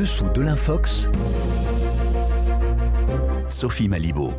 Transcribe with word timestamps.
dessous 0.00 0.30
de 0.30 0.40
l'infox, 0.40 1.10
Sophie 3.48 3.86
Malibaud. 3.86 4.32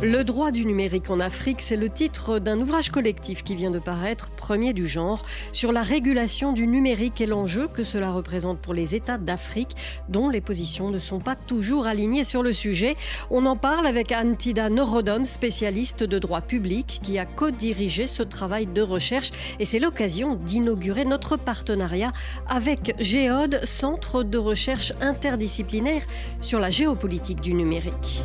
Le 0.00 0.22
droit 0.22 0.52
du 0.52 0.64
numérique 0.64 1.10
en 1.10 1.18
Afrique, 1.18 1.60
c'est 1.60 1.76
le 1.76 1.88
titre 1.88 2.38
d'un 2.38 2.60
ouvrage 2.60 2.90
collectif 2.90 3.42
qui 3.42 3.56
vient 3.56 3.72
de 3.72 3.80
paraître, 3.80 4.30
premier 4.30 4.72
du 4.72 4.86
genre, 4.86 5.22
sur 5.50 5.72
la 5.72 5.82
régulation 5.82 6.52
du 6.52 6.68
numérique 6.68 7.20
et 7.20 7.26
l'enjeu 7.26 7.66
que 7.66 7.82
cela 7.82 8.12
représente 8.12 8.60
pour 8.60 8.74
les 8.74 8.94
États 8.94 9.18
d'Afrique, 9.18 9.74
dont 10.08 10.28
les 10.28 10.40
positions 10.40 10.90
ne 10.90 11.00
sont 11.00 11.18
pas 11.18 11.34
toujours 11.34 11.88
alignées 11.88 12.22
sur 12.22 12.44
le 12.44 12.52
sujet. 12.52 12.94
On 13.28 13.44
en 13.44 13.56
parle 13.56 13.88
avec 13.88 14.12
Antida 14.12 14.70
Norodom, 14.70 15.24
spécialiste 15.24 16.04
de 16.04 16.20
droit 16.20 16.42
public, 16.42 17.00
qui 17.02 17.18
a 17.18 17.26
co-dirigé 17.26 18.06
ce 18.06 18.22
travail 18.22 18.66
de 18.66 18.82
recherche. 18.82 19.32
Et 19.58 19.64
c'est 19.64 19.80
l'occasion 19.80 20.36
d'inaugurer 20.36 21.06
notre 21.06 21.36
partenariat 21.36 22.12
avec 22.46 22.94
Géode, 23.00 23.58
centre 23.64 24.22
de 24.22 24.38
recherche 24.38 24.92
interdisciplinaire 25.00 26.02
sur 26.40 26.60
la 26.60 26.70
géopolitique 26.70 27.40
du 27.40 27.52
numérique. 27.52 28.22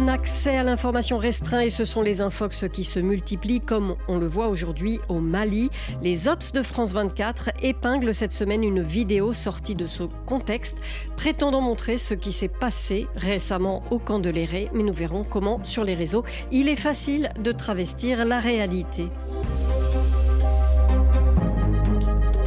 Un 0.00 0.08
accès 0.08 0.56
à 0.56 0.62
l'information 0.62 1.18
restreint 1.18 1.60
et 1.60 1.68
ce 1.68 1.84
sont 1.84 2.00
les 2.00 2.22
infox 2.22 2.64
qui 2.72 2.84
se 2.84 2.98
multiplient 2.98 3.60
comme 3.60 3.96
on 4.08 4.16
le 4.16 4.26
voit 4.26 4.48
aujourd'hui 4.48 4.98
au 5.10 5.20
Mali. 5.20 5.68
Les 6.00 6.26
Ops 6.26 6.52
de 6.52 6.62
France 6.62 6.94
24 6.94 7.50
épinglent 7.62 8.14
cette 8.14 8.32
semaine 8.32 8.64
une 8.64 8.80
vidéo 8.80 9.34
sortie 9.34 9.74
de 9.74 9.86
ce 9.86 10.04
contexte 10.24 10.78
prétendant 11.18 11.60
montrer 11.60 11.98
ce 11.98 12.14
qui 12.14 12.32
s'est 12.32 12.48
passé 12.48 13.08
récemment 13.14 13.82
au 13.90 13.98
camp 13.98 14.20
de 14.20 14.30
l'Éré. 14.30 14.70
Mais 14.72 14.84
nous 14.84 14.94
verrons 14.94 15.22
comment 15.22 15.62
sur 15.64 15.84
les 15.84 15.94
réseaux 15.94 16.24
il 16.50 16.70
est 16.70 16.76
facile 16.76 17.30
de 17.38 17.52
travestir 17.52 18.24
la 18.24 18.40
réalité. 18.40 19.10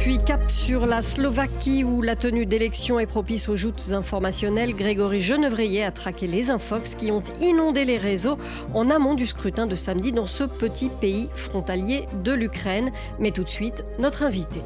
Puis 0.04 0.18
cap 0.18 0.50
sur 0.50 0.84
la 0.84 1.00
Slovaquie 1.00 1.82
où 1.82 2.02
la 2.02 2.14
tenue 2.14 2.44
d'élections 2.44 3.00
est 3.00 3.06
propice 3.06 3.48
aux 3.48 3.56
joutes 3.56 3.92
informationnelles. 3.92 4.74
Grégory 4.74 5.22
Genevrier 5.22 5.82
a 5.82 5.92
traqué 5.92 6.26
les 6.26 6.50
infox 6.50 6.94
qui 6.94 7.10
ont 7.10 7.24
inondé 7.40 7.86
les 7.86 7.96
réseaux 7.96 8.36
en 8.74 8.90
amont 8.90 9.14
du 9.14 9.26
scrutin 9.26 9.66
de 9.66 9.74
samedi 9.74 10.12
dans 10.12 10.26
ce 10.26 10.44
petit 10.44 10.90
pays 10.90 11.30
frontalier 11.32 12.04
de 12.22 12.32
l'Ukraine. 12.32 12.92
Mais 13.18 13.30
tout 13.30 13.44
de 13.44 13.48
suite, 13.48 13.82
notre 13.98 14.24
invité. 14.24 14.60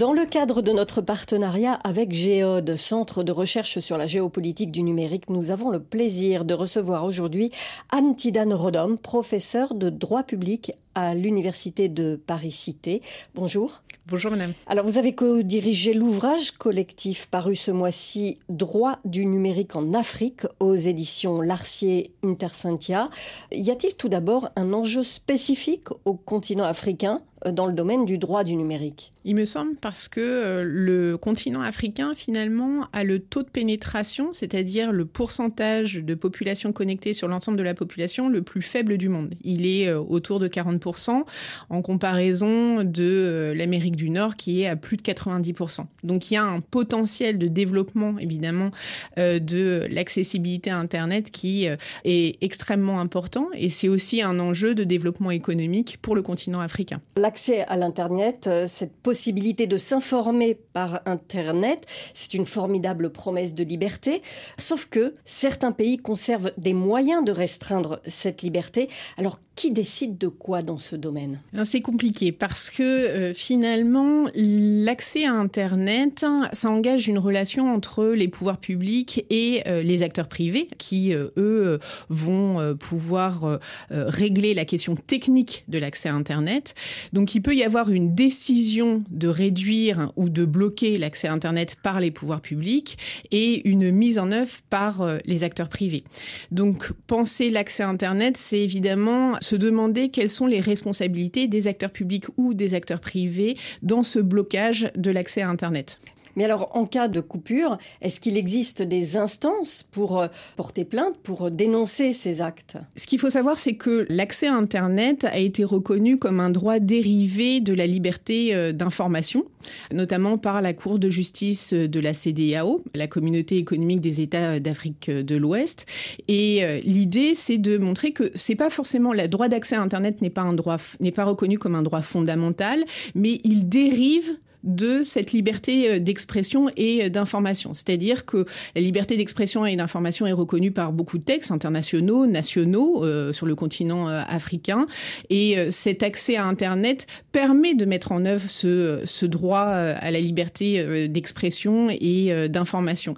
Dans 0.00 0.14
le 0.14 0.24
cadre 0.24 0.62
de 0.62 0.72
notre 0.72 1.02
partenariat 1.02 1.74
avec 1.84 2.10
Géode, 2.12 2.74
Centre 2.76 3.22
de 3.22 3.32
recherche 3.32 3.80
sur 3.80 3.98
la 3.98 4.06
géopolitique 4.06 4.72
du 4.72 4.82
numérique, 4.82 5.28
nous 5.28 5.50
avons 5.50 5.68
le 5.68 5.78
plaisir 5.78 6.46
de 6.46 6.54
recevoir 6.54 7.04
aujourd'hui 7.04 7.50
Anne 7.90 8.16
Tidane 8.16 8.54
Rodom, 8.54 8.96
professeure 8.96 9.74
de 9.74 9.90
droit 9.90 10.22
public 10.22 10.72
à 10.94 11.14
l'Université 11.14 11.88
de 11.88 12.20
Paris-Cité. 12.26 13.02
Bonjour. 13.34 13.82
Bonjour 14.10 14.32
madame. 14.32 14.54
Alors 14.66 14.84
vous 14.84 14.98
avez 14.98 15.14
co-dirigé 15.14 15.94
l'ouvrage 15.94 16.50
collectif 16.50 17.28
paru 17.28 17.54
ce 17.54 17.70
mois-ci 17.70 18.36
Droit 18.48 18.98
du 19.04 19.24
numérique 19.24 19.76
en 19.76 19.92
Afrique 19.94 20.46
aux 20.58 20.74
éditions 20.74 21.40
Larcier 21.40 22.10
Intercentia. 22.24 23.08
Y 23.52 23.70
a-t-il 23.70 23.94
tout 23.94 24.08
d'abord 24.08 24.48
un 24.56 24.72
enjeu 24.72 25.04
spécifique 25.04 25.88
au 26.04 26.14
continent 26.14 26.64
africain 26.64 27.18
euh, 27.46 27.52
dans 27.52 27.66
le 27.66 27.72
domaine 27.72 28.04
du 28.04 28.18
droit 28.18 28.42
du 28.42 28.56
numérique? 28.56 29.12
Il 29.24 29.36
me 29.36 29.44
semble 29.44 29.76
parce 29.76 30.08
que 30.08 30.20
euh, 30.20 30.64
le 30.64 31.16
continent 31.16 31.60
africain 31.60 32.14
finalement 32.16 32.88
a 32.92 33.04
le 33.04 33.18
taux 33.18 33.42
de 33.42 33.48
pénétration, 33.50 34.32
c'est-à-dire 34.32 34.92
le 34.92 35.04
pourcentage 35.04 35.96
de 35.96 36.14
population 36.14 36.72
connectée 36.72 37.12
sur 37.12 37.28
l'ensemble 37.28 37.58
de 37.58 37.62
la 37.62 37.74
population 37.74 38.28
le 38.28 38.42
plus 38.42 38.62
faible 38.62 38.96
du 38.96 39.08
monde. 39.08 39.34
Il 39.44 39.66
est 39.66 39.88
euh, 39.88 40.00
autour 40.00 40.40
de 40.40 40.48
40% 40.48 40.79
en 40.88 41.82
comparaison 41.82 42.84
de 42.84 43.52
l'Amérique 43.56 43.96
du 43.96 44.10
Nord 44.10 44.36
qui 44.36 44.62
est 44.62 44.66
à 44.66 44.76
plus 44.76 44.96
de 44.96 45.02
90%. 45.02 45.86
Donc 46.04 46.30
il 46.30 46.34
y 46.34 46.36
a 46.36 46.44
un 46.44 46.60
potentiel 46.60 47.38
de 47.38 47.48
développement 47.48 48.18
évidemment 48.18 48.70
de 49.16 49.86
l'accessibilité 49.90 50.70
à 50.70 50.78
Internet 50.78 51.30
qui 51.30 51.66
est 52.04 52.38
extrêmement 52.40 53.00
important 53.00 53.48
et 53.54 53.70
c'est 53.70 53.88
aussi 53.88 54.22
un 54.22 54.38
enjeu 54.40 54.74
de 54.74 54.84
développement 54.84 55.30
économique 55.30 55.98
pour 56.02 56.14
le 56.14 56.22
continent 56.22 56.60
africain 56.60 57.00
l'accès 57.20 57.64
à 57.66 57.76
l'Internet, 57.76 58.46
euh, 58.46 58.66
cette 58.66 58.96
possibilité 58.96 59.66
de 59.66 59.78
s'informer 59.78 60.54
par 60.72 61.00
Internet, 61.06 61.86
c'est 62.14 62.34
une 62.34 62.46
formidable 62.46 63.10
promesse 63.10 63.54
de 63.54 63.62
liberté, 63.62 64.22
sauf 64.58 64.86
que 64.86 65.14
certains 65.24 65.72
pays 65.72 65.98
conservent 65.98 66.50
des 66.56 66.72
moyens 66.72 67.24
de 67.24 67.32
restreindre 67.32 68.00
cette 68.06 68.42
liberté. 68.42 68.88
Alors 69.16 69.38
qui 69.60 69.70
décide 69.72 70.16
de 70.16 70.28
quoi 70.28 70.62
ce 70.78 70.96
domaine 70.96 71.40
C'est 71.64 71.80
compliqué 71.80 72.32
parce 72.32 72.70
que 72.70 72.82
euh, 72.82 73.34
finalement, 73.34 74.26
l'accès 74.34 75.24
à 75.24 75.32
Internet, 75.32 76.24
ça 76.52 76.70
engage 76.70 77.08
une 77.08 77.18
relation 77.18 77.72
entre 77.72 78.06
les 78.06 78.28
pouvoirs 78.28 78.58
publics 78.58 79.24
et 79.30 79.62
euh, 79.66 79.82
les 79.82 80.02
acteurs 80.02 80.28
privés 80.28 80.68
qui, 80.78 81.14
euh, 81.14 81.28
eux, 81.36 81.78
vont 82.08 82.76
pouvoir 82.78 83.58
régler 83.90 84.54
la 84.54 84.64
question 84.64 84.96
technique 84.96 85.64
de 85.68 85.78
l'accès 85.78 86.08
à 86.08 86.14
Internet. 86.14 86.74
Donc 87.12 87.34
il 87.34 87.40
peut 87.40 87.54
y 87.54 87.62
avoir 87.62 87.90
une 87.90 88.14
décision 88.14 89.02
de 89.10 89.28
réduire 89.28 90.12
ou 90.16 90.28
de 90.28 90.44
bloquer 90.44 90.98
l'accès 90.98 91.28
à 91.28 91.32
Internet 91.32 91.76
par 91.82 92.00
les 92.00 92.10
pouvoirs 92.10 92.40
publics 92.40 92.98
et 93.30 93.68
une 93.68 93.90
mise 93.90 94.18
en 94.18 94.32
œuvre 94.32 94.52
par 94.68 95.06
les 95.24 95.44
acteurs 95.44 95.68
privés. 95.68 96.04
Donc 96.50 96.92
penser 97.06 97.50
l'accès 97.50 97.82
à 97.82 97.88
Internet, 97.88 98.36
c'est 98.36 98.60
évidemment 98.60 99.36
se 99.40 99.56
demander 99.56 100.10
quelles 100.10 100.30
sont 100.30 100.46
les 100.46 100.59
responsabilités 100.60 101.48
des 101.48 101.66
acteurs 101.66 101.90
publics 101.90 102.26
ou 102.36 102.54
des 102.54 102.74
acteurs 102.74 103.00
privés 103.00 103.56
dans 103.82 104.02
ce 104.02 104.18
blocage 104.18 104.90
de 104.96 105.10
l'accès 105.10 105.42
à 105.42 105.48
Internet. 105.48 105.96
Mais 106.36 106.44
alors, 106.44 106.70
en 106.74 106.86
cas 106.86 107.08
de 107.08 107.20
coupure, 107.20 107.78
est-ce 108.00 108.20
qu'il 108.20 108.36
existe 108.36 108.82
des 108.82 109.16
instances 109.16 109.84
pour 109.90 110.20
euh, 110.20 110.28
porter 110.56 110.84
plainte, 110.84 111.16
pour 111.22 111.50
dénoncer 111.50 112.12
ces 112.12 112.40
actes? 112.40 112.76
Ce 112.96 113.06
qu'il 113.06 113.18
faut 113.18 113.30
savoir, 113.30 113.58
c'est 113.58 113.74
que 113.74 114.06
l'accès 114.08 114.46
à 114.46 114.54
Internet 114.54 115.24
a 115.24 115.38
été 115.38 115.64
reconnu 115.64 116.18
comme 116.18 116.40
un 116.40 116.50
droit 116.50 116.78
dérivé 116.78 117.60
de 117.60 117.72
la 117.72 117.86
liberté 117.86 118.54
euh, 118.54 118.72
d'information, 118.72 119.44
notamment 119.92 120.38
par 120.38 120.62
la 120.62 120.72
Cour 120.72 120.98
de 120.98 121.10
justice 121.10 121.72
de 121.72 122.00
la 122.00 122.14
CDAO, 122.14 122.82
la 122.94 123.06
Communauté 123.06 123.56
économique 123.56 124.00
des 124.00 124.20
États 124.20 124.60
d'Afrique 124.60 125.10
de 125.10 125.36
l'Ouest. 125.36 125.86
Et 126.28 126.64
euh, 126.64 126.80
l'idée, 126.84 127.34
c'est 127.34 127.58
de 127.58 127.78
montrer 127.78 128.12
que 128.12 128.30
c'est 128.34 128.54
pas 128.54 128.70
forcément 128.70 129.12
le 129.12 129.28
droit 129.28 129.48
d'accès 129.48 129.76
à 129.76 129.82
Internet 129.82 130.22
n'est 130.22 130.30
pas 130.30 130.42
un 130.42 130.52
droit 130.52 130.76
n'est 131.00 131.12
pas 131.12 131.24
reconnu 131.24 131.58
comme 131.58 131.74
un 131.74 131.82
droit 131.82 132.02
fondamental, 132.02 132.84
mais 133.14 133.40
il 133.44 133.68
dérive 133.68 134.36
de 134.64 135.02
cette 135.02 135.32
liberté 135.32 135.90
euh, 135.90 135.98
d'expression 135.98 136.70
et 136.76 137.04
euh, 137.04 137.08
d'information. 137.08 137.74
C'est-à-dire 137.74 138.26
que 138.26 138.44
la 138.74 138.80
liberté 138.80 139.16
d'expression 139.16 139.64
et 139.66 139.76
d'information 139.76 140.26
est 140.26 140.32
reconnue 140.32 140.70
par 140.70 140.92
beaucoup 140.92 141.18
de 141.18 141.24
textes 141.24 141.50
internationaux, 141.50 142.26
nationaux 142.26 143.04
euh, 143.04 143.32
sur 143.32 143.46
le 143.46 143.54
continent 143.54 144.08
africain. 144.08 144.86
Et 145.28 145.56
cet 145.70 146.02
accès 146.02 146.36
à 146.36 146.44
Internet 146.44 147.06
permet 147.32 147.74
de 147.74 147.84
mettre 147.84 148.12
en 148.12 148.24
œuvre 148.24 148.48
ce, 148.50 149.02
ce 149.04 149.26
droit 149.26 149.60
à 149.60 150.10
la 150.10 150.20
liberté 150.20 151.08
d'expression 151.08 151.88
et 151.90 152.48
d'information. 152.48 153.14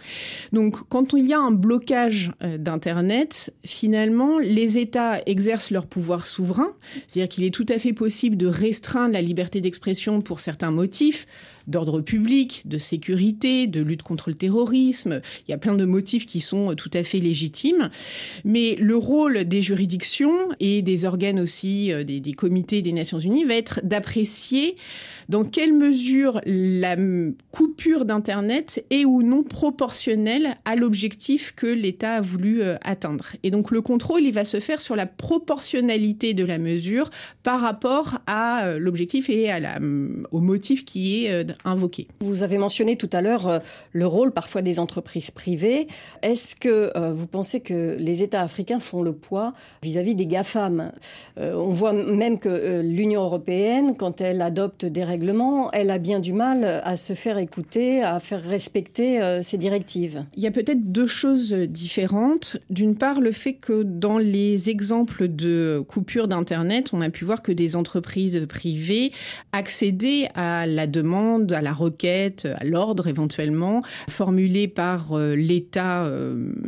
Donc 0.52 0.76
quand 0.88 1.12
il 1.12 1.26
y 1.26 1.32
a 1.32 1.38
un 1.38 1.50
blocage 1.50 2.32
d'Internet, 2.58 3.54
finalement, 3.64 4.38
les 4.38 4.78
États 4.78 5.20
exercent 5.26 5.70
leur 5.70 5.86
pouvoir 5.86 6.26
souverain. 6.26 6.72
C'est-à-dire 7.08 7.28
qu'il 7.28 7.44
est 7.44 7.54
tout 7.54 7.66
à 7.68 7.78
fait 7.78 7.92
possible 7.92 8.36
de 8.36 8.46
restreindre 8.46 9.12
la 9.12 9.22
liberté 9.22 9.60
d'expression 9.60 10.20
pour 10.20 10.40
certains 10.40 10.70
motifs 10.70 11.26
d'ordre 11.66 12.00
public, 12.00 12.62
de 12.66 12.78
sécurité, 12.78 13.66
de 13.66 13.80
lutte 13.80 14.02
contre 14.02 14.30
le 14.30 14.34
terrorisme. 14.34 15.20
Il 15.46 15.50
y 15.50 15.54
a 15.54 15.58
plein 15.58 15.74
de 15.74 15.84
motifs 15.84 16.26
qui 16.26 16.40
sont 16.40 16.74
tout 16.74 16.90
à 16.94 17.02
fait 17.02 17.18
légitimes. 17.18 17.90
Mais 18.44 18.76
le 18.78 18.96
rôle 18.96 19.44
des 19.44 19.62
juridictions 19.62 20.36
et 20.60 20.82
des 20.82 21.04
organes 21.04 21.40
aussi, 21.40 21.92
euh, 21.92 22.04
des 22.04 22.32
comités 22.32 22.82
des 22.82 22.92
Nations 22.92 23.18
Unies, 23.18 23.44
va 23.44 23.54
être 23.54 23.80
d'apprécier 23.82 24.76
dans 25.28 25.44
quelle 25.44 25.72
mesure 25.72 26.40
la 26.44 26.96
coupure 27.50 28.04
d'Internet 28.04 28.84
est 28.90 29.04
ou 29.04 29.22
non 29.22 29.42
proportionnelle 29.42 30.56
à 30.64 30.76
l'objectif 30.76 31.52
que 31.54 31.66
l'État 31.66 32.14
a 32.14 32.20
voulu 32.20 32.62
euh, 32.62 32.76
atteindre? 32.82 33.26
Et 33.42 33.50
donc 33.50 33.70
le 33.70 33.80
contrôle, 33.80 34.22
il 34.22 34.32
va 34.32 34.44
se 34.44 34.60
faire 34.60 34.80
sur 34.80 34.96
la 34.96 35.06
proportionnalité 35.06 36.34
de 36.34 36.44
la 36.44 36.58
mesure 36.58 37.10
par 37.42 37.60
rapport 37.60 38.18
à 38.26 38.64
euh, 38.64 38.78
l'objectif 38.78 39.30
et 39.30 39.50
à 39.50 39.60
la, 39.60 39.78
au 40.30 40.40
motif 40.40 40.84
qui 40.84 41.26
est 41.26 41.46
invoqué. 41.64 42.08
Vous 42.20 42.42
avez 42.42 42.58
mentionné 42.58 42.96
tout 42.96 43.10
à 43.12 43.20
l'heure 43.20 43.48
euh, 43.48 43.58
le 43.92 44.06
rôle 44.06 44.32
parfois 44.32 44.62
des 44.62 44.78
entreprises 44.78 45.30
privées. 45.30 45.86
Est-ce 46.22 46.54
que 46.56 46.90
euh, 46.96 47.12
vous 47.12 47.26
pensez 47.26 47.60
que 47.60 47.96
les 47.98 48.22
États 48.22 48.42
africains 48.42 48.80
font 48.80 49.02
le 49.02 49.12
poids 49.12 49.52
vis-à-vis 49.82 50.14
des 50.14 50.26
GAFAM? 50.26 50.92
Euh, 51.38 51.54
On 51.54 51.72
voit 51.72 51.92
même 51.92 52.38
que 52.38 52.80
l'Union 52.82 53.22
européenne, 53.22 53.96
quand 53.96 54.20
elle 54.20 54.42
adopte 54.42 54.84
des 54.84 55.04
elle 55.72 55.90
a 55.90 55.98
bien 55.98 56.20
du 56.20 56.32
mal 56.32 56.64
à 56.84 56.96
se 56.96 57.14
faire 57.14 57.38
écouter, 57.38 58.02
à 58.02 58.20
faire 58.20 58.42
respecter 58.42 59.40
ces 59.42 59.58
directives. 59.58 60.24
Il 60.36 60.42
y 60.42 60.46
a 60.46 60.50
peut-être 60.50 60.92
deux 60.92 61.06
choses 61.06 61.52
différentes. 61.52 62.56
D'une 62.70 62.94
part, 62.94 63.20
le 63.20 63.32
fait 63.32 63.54
que 63.54 63.82
dans 63.82 64.18
les 64.18 64.70
exemples 64.70 65.28
de 65.28 65.82
coupure 65.86 66.28
d'Internet, 66.28 66.90
on 66.92 67.00
a 67.00 67.10
pu 67.10 67.24
voir 67.24 67.42
que 67.42 67.52
des 67.52 67.76
entreprises 67.76 68.46
privées 68.48 69.12
accédaient 69.52 70.28
à 70.34 70.66
la 70.66 70.86
demande, 70.86 71.52
à 71.52 71.62
la 71.62 71.72
requête, 71.72 72.48
à 72.58 72.64
l'ordre 72.64 73.06
éventuellement, 73.06 73.82
formulé 74.08 74.68
par 74.68 75.16
l'État, 75.18 76.10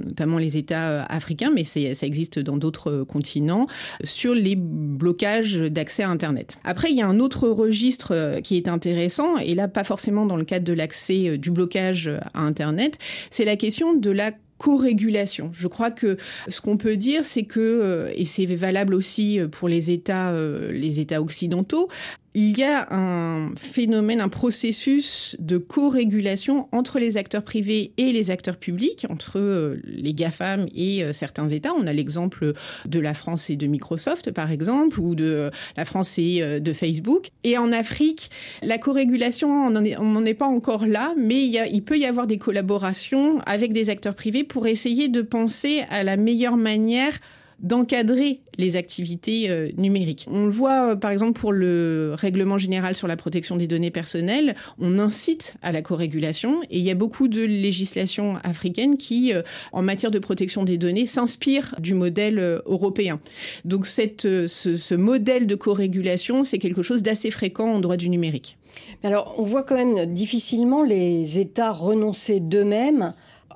notamment 0.04 0.38
les 0.38 0.56
États 0.56 1.04
africains, 1.04 1.50
mais 1.54 1.64
ça 1.64 2.06
existe 2.06 2.38
dans 2.38 2.56
d'autres 2.56 3.04
continents, 3.04 3.66
sur 4.02 4.34
les 4.34 4.56
blocages 4.56 5.58
d'accès 5.58 6.02
à 6.02 6.10
Internet. 6.10 6.58
Après, 6.64 6.90
il 6.90 6.96
y 6.96 7.02
a 7.02 7.06
un 7.06 7.20
autre 7.20 7.48
registre 7.48 8.33
euh, 8.34 8.40
qui 8.40 8.56
est 8.56 8.68
intéressant, 8.68 9.38
et 9.38 9.54
là, 9.54 9.68
pas 9.68 9.84
forcément 9.84 10.26
dans 10.26 10.36
le 10.36 10.44
cadre 10.44 10.64
de 10.64 10.72
l'accès 10.72 11.28
euh, 11.28 11.38
du 11.38 11.50
blocage 11.50 12.10
à 12.34 12.40
Internet, 12.40 12.98
c'est 13.30 13.44
la 13.44 13.56
question 13.56 13.94
de 13.94 14.10
la 14.10 14.32
co-régulation. 14.58 15.50
Je 15.52 15.66
crois 15.66 15.90
que 15.90 16.16
ce 16.48 16.60
qu'on 16.60 16.76
peut 16.76 16.96
dire, 16.96 17.24
c'est 17.24 17.44
que, 17.44 17.60
euh, 17.60 18.12
et 18.14 18.24
c'est 18.24 18.46
valable 18.46 18.94
aussi 18.94 19.40
pour 19.50 19.68
les 19.68 19.90
États, 19.90 20.32
les 20.70 21.00
États 21.00 21.20
occidentaux, 21.20 21.88
il 22.34 22.58
y 22.58 22.64
a 22.64 22.92
un 22.92 23.54
phénomène, 23.56 24.20
un 24.20 24.28
processus 24.28 25.36
de 25.38 25.56
co-régulation 25.56 26.68
entre 26.72 26.98
les 26.98 27.16
acteurs 27.16 27.44
privés 27.44 27.92
et 27.96 28.10
les 28.10 28.32
acteurs 28.32 28.56
publics, 28.56 29.06
entre 29.08 29.38
euh, 29.38 29.80
les 29.84 30.14
GAFAM 30.14 30.66
et 30.74 31.04
euh, 31.04 31.12
certains 31.12 31.48
États. 31.48 31.72
On 31.74 31.86
a 31.86 31.92
l'exemple 31.92 32.52
de 32.86 33.00
la 33.00 33.14
France 33.14 33.50
et 33.50 33.56
de 33.56 33.68
Microsoft, 33.68 34.32
par 34.32 34.50
exemple, 34.50 34.98
ou 34.98 35.14
de 35.14 35.24
euh, 35.24 35.50
la 35.76 35.84
France 35.84 36.18
et 36.18 36.60
de 36.60 36.72
Facebook. 36.72 37.28
Et 37.44 37.56
en 37.56 37.70
Afrique, 37.70 38.30
la 38.62 38.78
co-régulation, 38.78 39.48
on 39.48 39.70
n'en 39.70 40.24
est, 40.24 40.34
pas 40.34 40.46
encore 40.46 40.86
là, 40.86 41.14
mais 41.16 41.46
il, 41.46 41.62
il 41.72 41.84
peut 41.84 41.98
y 41.98 42.04
avoir 42.04 42.26
des 42.26 42.38
collaborations 42.38 43.40
avec 43.46 43.72
des 43.72 43.90
acteurs 43.90 44.16
privés 44.16 44.42
pour 44.42 44.66
essayer 44.66 45.08
de 45.08 45.22
penser 45.22 45.84
à 45.90 46.02
la 46.02 46.16
meilleure 46.16 46.56
manière 46.56 47.20
d'encadrer 47.60 48.40
les 48.58 48.76
activités 48.76 49.50
euh, 49.50 49.70
numériques. 49.76 50.26
On 50.30 50.44
le 50.44 50.50
voit 50.50 50.90
euh, 50.90 50.96
par 50.96 51.10
exemple 51.10 51.38
pour 51.38 51.52
le 51.52 52.12
règlement 52.16 52.58
général 52.58 52.96
sur 52.96 53.08
la 53.08 53.16
protection 53.16 53.56
des 53.56 53.66
données 53.66 53.90
personnelles, 53.90 54.54
on 54.78 54.98
incite 54.98 55.54
à 55.62 55.72
la 55.72 55.82
co-régulation 55.82 56.62
et 56.70 56.78
il 56.78 56.84
y 56.84 56.90
a 56.90 56.94
beaucoup 56.94 57.28
de 57.28 57.42
législations 57.42 58.36
africaines 58.44 58.96
qui, 58.96 59.32
euh, 59.32 59.42
en 59.72 59.82
matière 59.82 60.10
de 60.10 60.18
protection 60.18 60.64
des 60.64 60.78
données, 60.78 61.06
s'inspirent 61.06 61.74
du 61.78 61.94
modèle 61.94 62.60
européen. 62.66 63.20
Donc 63.64 63.86
cette, 63.86 64.22
ce, 64.22 64.94
modèle 64.94 65.46
de 65.46 65.54
co-régulation, 65.54 66.44
c'est 66.44 66.58
quelque 66.58 66.82
chose 66.82 67.02
d'assez 67.02 67.30
fréquent 67.30 67.72
en 67.72 67.80
droit 67.80 67.96
du 67.96 68.08
numérique. 68.08 68.56
Alors 69.02 69.34
on 69.38 69.44
voit 69.44 69.62
quand 69.62 69.76
même 69.76 70.12
difficilement 70.12 70.82
les 70.82 71.38
États 71.38 71.72
renoncer 71.72 72.40
d'eux-mêmes 72.40 73.14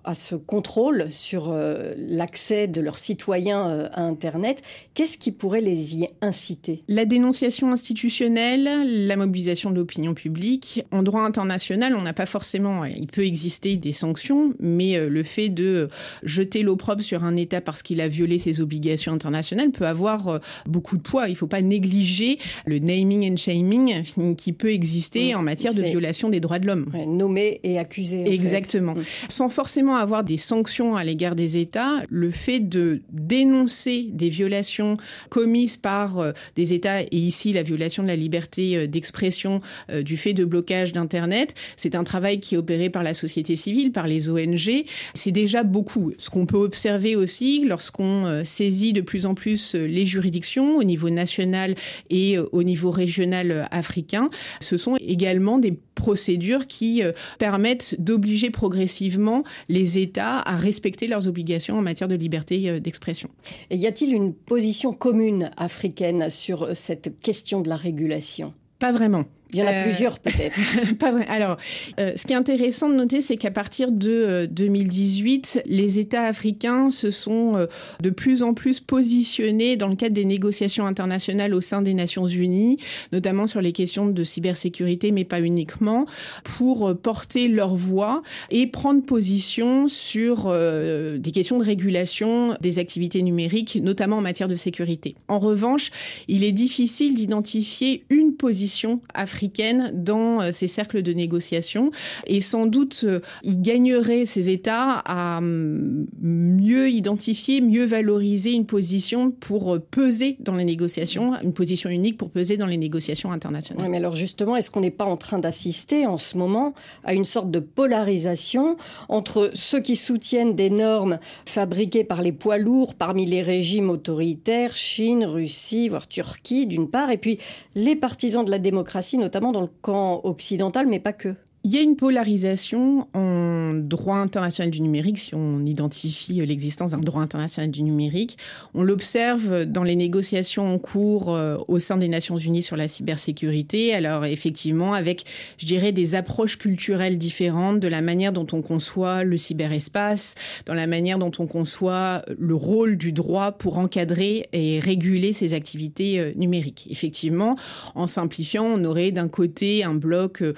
à 0.09 0.15
ce 0.15 0.35
contrôle 0.35 1.09
sur 1.11 1.51
euh, 1.51 1.93
l'accès 1.99 2.67
de 2.67 2.81
leurs 2.81 2.99
citoyens 2.99 3.69
euh, 3.69 3.89
à 3.93 4.01
Internet, 4.01 4.63
qu'est-ce 4.95 5.19
qui 5.19 5.33
pourrait 5.33 5.61
les 5.61 5.99
y 5.99 6.07
inciter? 6.23 6.81
La 6.89 7.05
dénonciation 7.05 7.71
institutionnelle, 7.73 9.07
la 9.07 9.17
mobilisation 9.17 9.71
de 9.71 9.77
l'opinion 9.77 10.15
publique. 10.15 10.83
En 10.93 11.03
droit 11.03 11.21
international, 11.21 11.95
on 11.95 12.01
n'a 12.01 12.15
pas 12.15 12.25
forcément, 12.25 12.87
il 12.87 13.07
peut 13.09 13.27
exister 13.27 13.77
des 13.77 13.93
sanctions, 13.93 14.55
mais 14.59 14.97
euh, 14.97 15.11
le 15.11 15.23
fait 15.23 15.51
de 15.51 15.91
jeter 16.23 16.63
l'opprobre 16.63 17.03
sur 17.03 17.23
un 17.23 17.37
État 17.37 17.61
parce 17.61 17.83
qu'il 17.83 18.01
a 18.01 18.09
violé 18.09 18.39
ses 18.39 18.63
obligations 18.63 19.13
internationales 19.13 19.73
peut 19.73 19.87
avoir 19.87 20.41
beaucoup 20.65 20.97
de 20.97 21.03
poids. 21.03 21.29
Il 21.29 21.33
ne 21.33 21.37
faut 21.37 21.47
pas 21.47 21.61
négliger 21.61 22.39
le 22.65 22.79
naming 22.79 23.31
and 23.31 23.37
shaming 23.37 24.35
qui 24.37 24.55
peut 24.55 24.71
exister 24.71 25.35
en 25.35 25.43
matière 25.43 25.75
de 25.75 25.83
violation 25.83 26.31
des 26.31 26.41
droits 26.41 26.59
de 26.59 26.67
l'homme. 26.67 26.91
nommer 27.07 27.61
et 27.63 27.79
accuser. 27.79 28.27
Exactement. 28.33 28.95
Mm. 28.95 29.05
Sans 29.29 29.51
forcément 29.51 29.98
avoir 29.99 30.25
des 30.25 30.37
sanctions 30.37 30.97
à 30.97 31.05
l'égard 31.05 31.35
des 31.35 31.57
États, 31.57 32.03
le 32.09 32.31
fait 32.31 32.61
de 32.61 33.03
dénoncer 33.13 34.09
des 34.13 34.29
violations 34.29 34.97
commises 35.29 35.77
par 35.77 36.19
euh, 36.19 36.33
des 36.57 36.73
États, 36.73 37.03
et 37.03 37.09
ici 37.13 37.53
la 37.53 37.63
violation 37.63 38.03
de 38.03 38.09
la 38.09 38.17
liberté 38.17 38.77
euh, 38.77 38.87
d'expression 38.87 39.61
euh, 39.91 40.03
du 40.03 40.17
fait 40.17 40.35
de 40.35 40.45
blocage 40.45 40.93
d'Internet, 40.93 41.55
c'est 41.77 41.95
un 41.95 42.05
travail 42.05 42.41
qui 42.41 42.55
est 42.55 42.59
opéré 42.59 42.91
par 42.91 43.03
la 43.03 43.15
société 43.15 43.57
civile, 43.57 43.93
par 43.93 44.07
les 44.07 44.31
ONG. 44.31 44.85
C'est 45.15 45.33
déjà 45.33 45.63
beaucoup. 45.63 46.13
Ce 46.19 46.31
qu'on 46.31 46.47
peut 46.47 46.57
observer 46.57 47.17
aussi 47.17 47.65
lorsqu'on 47.65 48.43
saisit 48.45 48.93
de 48.93 49.01
plus 49.01 49.27
en 49.27 49.35
plus 49.35 49.75
les 49.75 50.07
juridictions 50.07 50.77
au 50.77 50.85
niveau 50.85 51.11
national 51.11 51.75
et 52.11 52.39
au 52.39 52.63
niveau 52.63 52.91
régional 52.91 53.69
africain, 53.71 54.31
ce 54.61 54.77
sont 54.77 54.97
également 54.97 55.59
des 55.59 55.79
procédures 55.95 56.67
qui 56.67 57.03
permettent 57.39 57.97
d'obliger 57.99 58.51
progressivement 58.51 59.45
les 59.69 59.78
États 59.85 60.39
à 60.39 60.57
respecter 60.57 61.07
leurs 61.07 61.29
obligations 61.29 61.77
en 61.77 61.83
matière 61.83 62.09
de 62.09 62.15
liberté 62.15 62.69
euh, 62.69 62.81
d'expression. 62.81 63.29
Y 63.71 63.87
a-t-il 63.87 64.13
une 64.13 64.35
position 64.35 64.93
commune 64.93 65.51
africaine 65.57 66.31
sur 66.31 66.63
euh, 66.63 66.75
cette 66.75 67.21
question 67.21 67.61
de 67.61 67.69
la 67.69 67.77
régulation? 67.77 68.51
Pas 68.79 68.93
vraiment. 68.93 69.25
Il 69.53 69.59
y 69.59 69.63
en 69.63 69.67
a 69.67 69.73
euh, 69.73 69.83
plusieurs 69.83 70.19
peut-être. 70.19 70.59
pas 70.99 71.11
vrai. 71.11 71.27
Alors, 71.27 71.57
euh, 71.99 72.13
ce 72.17 72.27
qui 72.27 72.35
est 72.35 72.37
intéressant 72.37 72.91
de 72.91 72.95
noter, 72.95 73.23
c'est 73.23 73.37
qu'à 73.37 73.51
partir 73.51 73.91
de 73.91 74.47
2018, 74.51 75.55
euh, 75.57 75.63
les 75.67 75.99
États 75.99 76.25
africains 76.25 76.91
se 76.91 77.11
sont 77.11 77.67
de 78.01 78.11
plus 78.11 78.43
en 78.43 78.53
plus 78.53 78.81
positionnés 78.81 79.77
dans 79.77 79.89
le 79.89 79.97
cadre 79.97 80.15
des 80.15 80.25
négociations 80.25 80.87
internationales 80.87 81.55
au 81.55 81.61
sein 81.61 81.81
des 81.81 81.95
Nations 81.95 82.27
Unies, 82.27 82.79
notamment 83.13 83.47
sur 83.47 83.63
les 83.63 83.73
questions 83.73 84.07
de 84.07 84.25
cybersécurité, 84.25 85.13
mais 85.13 85.25
pas 85.25 85.41
uniquement, 85.41 86.07
pour 86.45 86.95
porter 87.01 87.49
leur 87.49 87.75
voix 87.75 88.23
et 88.51 88.67
prendre 88.67 89.03
position 89.03 89.89
sur 89.89 90.53
des 90.53 91.31
questions 91.33 91.59
de 91.59 91.65
régulation 91.65 92.57
des 92.61 92.79
activités 92.79 93.23
numériques, 93.23 93.79
notamment 93.83 94.19
en 94.19 94.23
matière 94.23 94.49
de 94.49 94.55
sécurité. 94.55 95.15
En 95.29 95.39
revanche, 95.39 95.91
il 96.29 96.45
est 96.45 96.53
difficile 96.53 97.15
d'identifier 97.15 98.05
une 98.11 98.35
position 98.35 99.01
africaine 99.15 99.38
africaine 99.39 99.93
dans 99.95 100.41
euh, 100.41 100.51
ces 100.53 100.67
cercles 100.67 101.03
de 101.03 101.13
négociation. 101.13 101.93
Et 102.27 102.41
sans 102.41 102.67
doute, 102.67 103.03
euh, 103.05 103.21
il 103.45 103.63
gagnerait 103.63 104.27
ces 104.27 104.51
États 104.51 105.03
à 105.05 105.41
mm, 105.41 106.07
mieux 106.21 106.91
identifier, 106.91 107.61
mieux 107.61 107.85
valoriser 107.85 108.53
une 108.53 108.67
position 108.67 109.31
pour 109.31 109.77
euh, 109.77 109.79
peser 109.79 110.37
dans 110.41 110.57
les 110.57 110.65
négociations, 110.65 111.35
une 111.41 111.53
position 111.53 111.89
unique 111.89 112.17
pour 112.17 112.31
peser 112.31 112.57
dans 112.57 112.67
les 112.67 112.77
négociations 112.77 113.31
internationales. 113.31 113.85
Oui, 113.85 113.91
mais 113.91 113.99
alors 113.99 114.17
justement, 114.17 114.57
est-ce 114.57 114.73
qu'on 114.73 114.81
n'est 114.81 114.91
pas 114.91 115.05
en 115.05 115.17
train 115.17 115.39
d'assister 115.39 116.05
en 116.07 116.17
ce 116.17 116.37
moment 116.37 116.75
à 117.05 117.15
une 117.15 117.25
sorte 117.25 117.53
de 117.53 117.61
polarisation 117.61 118.77
entre 119.09 119.53
ceux 119.55 119.81
qui 119.81 119.95
soutiennent 119.95 120.57
des 120.57 120.71
normes 120.71 121.21
fabriquées 121.47 122.03
par 122.03 122.23
les 122.23 122.33
poids 122.33 122.59
lourds 122.59 122.97
parmi 122.97 123.25
les 123.25 123.43
régimes 123.43 123.91
autoritaires, 123.91 124.75
Chine, 124.75 125.25
Russie, 125.25 125.89
voire 125.89 126.09
Turquie 126.09 126.67
d'une 126.67 126.91
part, 126.91 127.13
et 127.13 127.19
puis 127.19 127.39
les 127.77 127.95
partisans 127.95 128.45
de 128.45 128.51
la 128.51 128.59
démocratie, 128.59 129.17
notamment 129.17 129.28
dans 129.53 129.61
le 129.61 129.69
camp 129.83 130.21
occidental, 130.25 130.87
mais 130.87 131.01
pas 131.01 131.13
que. 131.13 131.35
Il 131.65 131.75
y 131.75 131.77
a 131.77 131.83
une 131.83 131.97
polarisation 131.97 133.09
en 133.15 133.75
droit 133.75 134.17
international 134.17 134.71
du 134.71 134.81
numérique, 134.81 135.19
si 135.19 135.35
on 135.35 135.67
identifie 135.67 136.35
l'existence 136.35 136.93
d'un 136.93 136.99
droit 136.99 137.21
international 137.21 137.73
du 137.73 137.83
numérique. 137.83 138.39
On 138.75 138.85
l'observe 138.85 139.65
dans 139.65 139.83
les 139.83 139.97
négociations 139.97 140.73
en 140.73 140.79
cours 140.79 141.35
euh, 141.35 141.57
au 141.67 141.81
sein 141.81 141.97
des 141.97 142.07
Nations 142.07 142.39
Unies 142.39 142.63
sur 142.63 142.77
la 142.77 142.87
cybersécurité. 142.87 143.93
Alors 143.93 144.25
effectivement, 144.25 144.95
avec, 144.95 145.25
je 145.59 145.67
dirais, 145.67 145.91
des 145.91 146.15
approches 146.15 146.59
culturelles 146.59 147.19
différentes 147.19 147.81
de 147.81 147.89
la 147.89 148.03
manière 148.03 148.33
dont 148.33 148.47
on 148.53 148.63
conçoit 148.63 149.25
le 149.25 149.37
cyberespace, 149.37 150.37
dans 150.65 150.75
la 150.75 150.87
manière 150.87 151.19
dont 151.19 151.33
on 151.41 151.49
conçoit 151.49 152.23
le 152.39 152.55
rôle 152.55 152.97
du 152.97 153.13
droit 153.13 153.51
pour 153.51 153.79
encadrer 153.79 154.49
et 154.53 154.79
réguler 154.79 155.33
ces 155.33 155.55
activités 155.55 156.21
euh, 156.21 156.33
numériques. 156.37 156.87
Effectivement, 156.89 157.57
en 157.97 158.07
simplifiant, 158.07 158.65
on 158.65 158.85
aurait 158.85 159.11
d'un 159.11 159.29
côté 159.29 159.83
un 159.83 159.95
bloc 159.95 160.41
euh, 160.43 160.55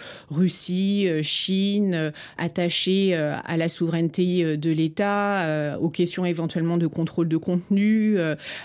Euh, 0.90 1.22
Chine, 1.22 1.94
euh, 1.94 2.10
attachée 2.38 3.10
euh, 3.12 3.34
à 3.44 3.56
la 3.56 3.68
souveraineté 3.68 4.56
de 4.56 4.70
l'État, 4.70 5.76
aux 5.80 5.88
questions 5.88 6.24
éventuellement 6.24 6.76
de 6.76 6.86
contrôle 6.86 7.28
de 7.28 7.36
contenu. 7.36 8.16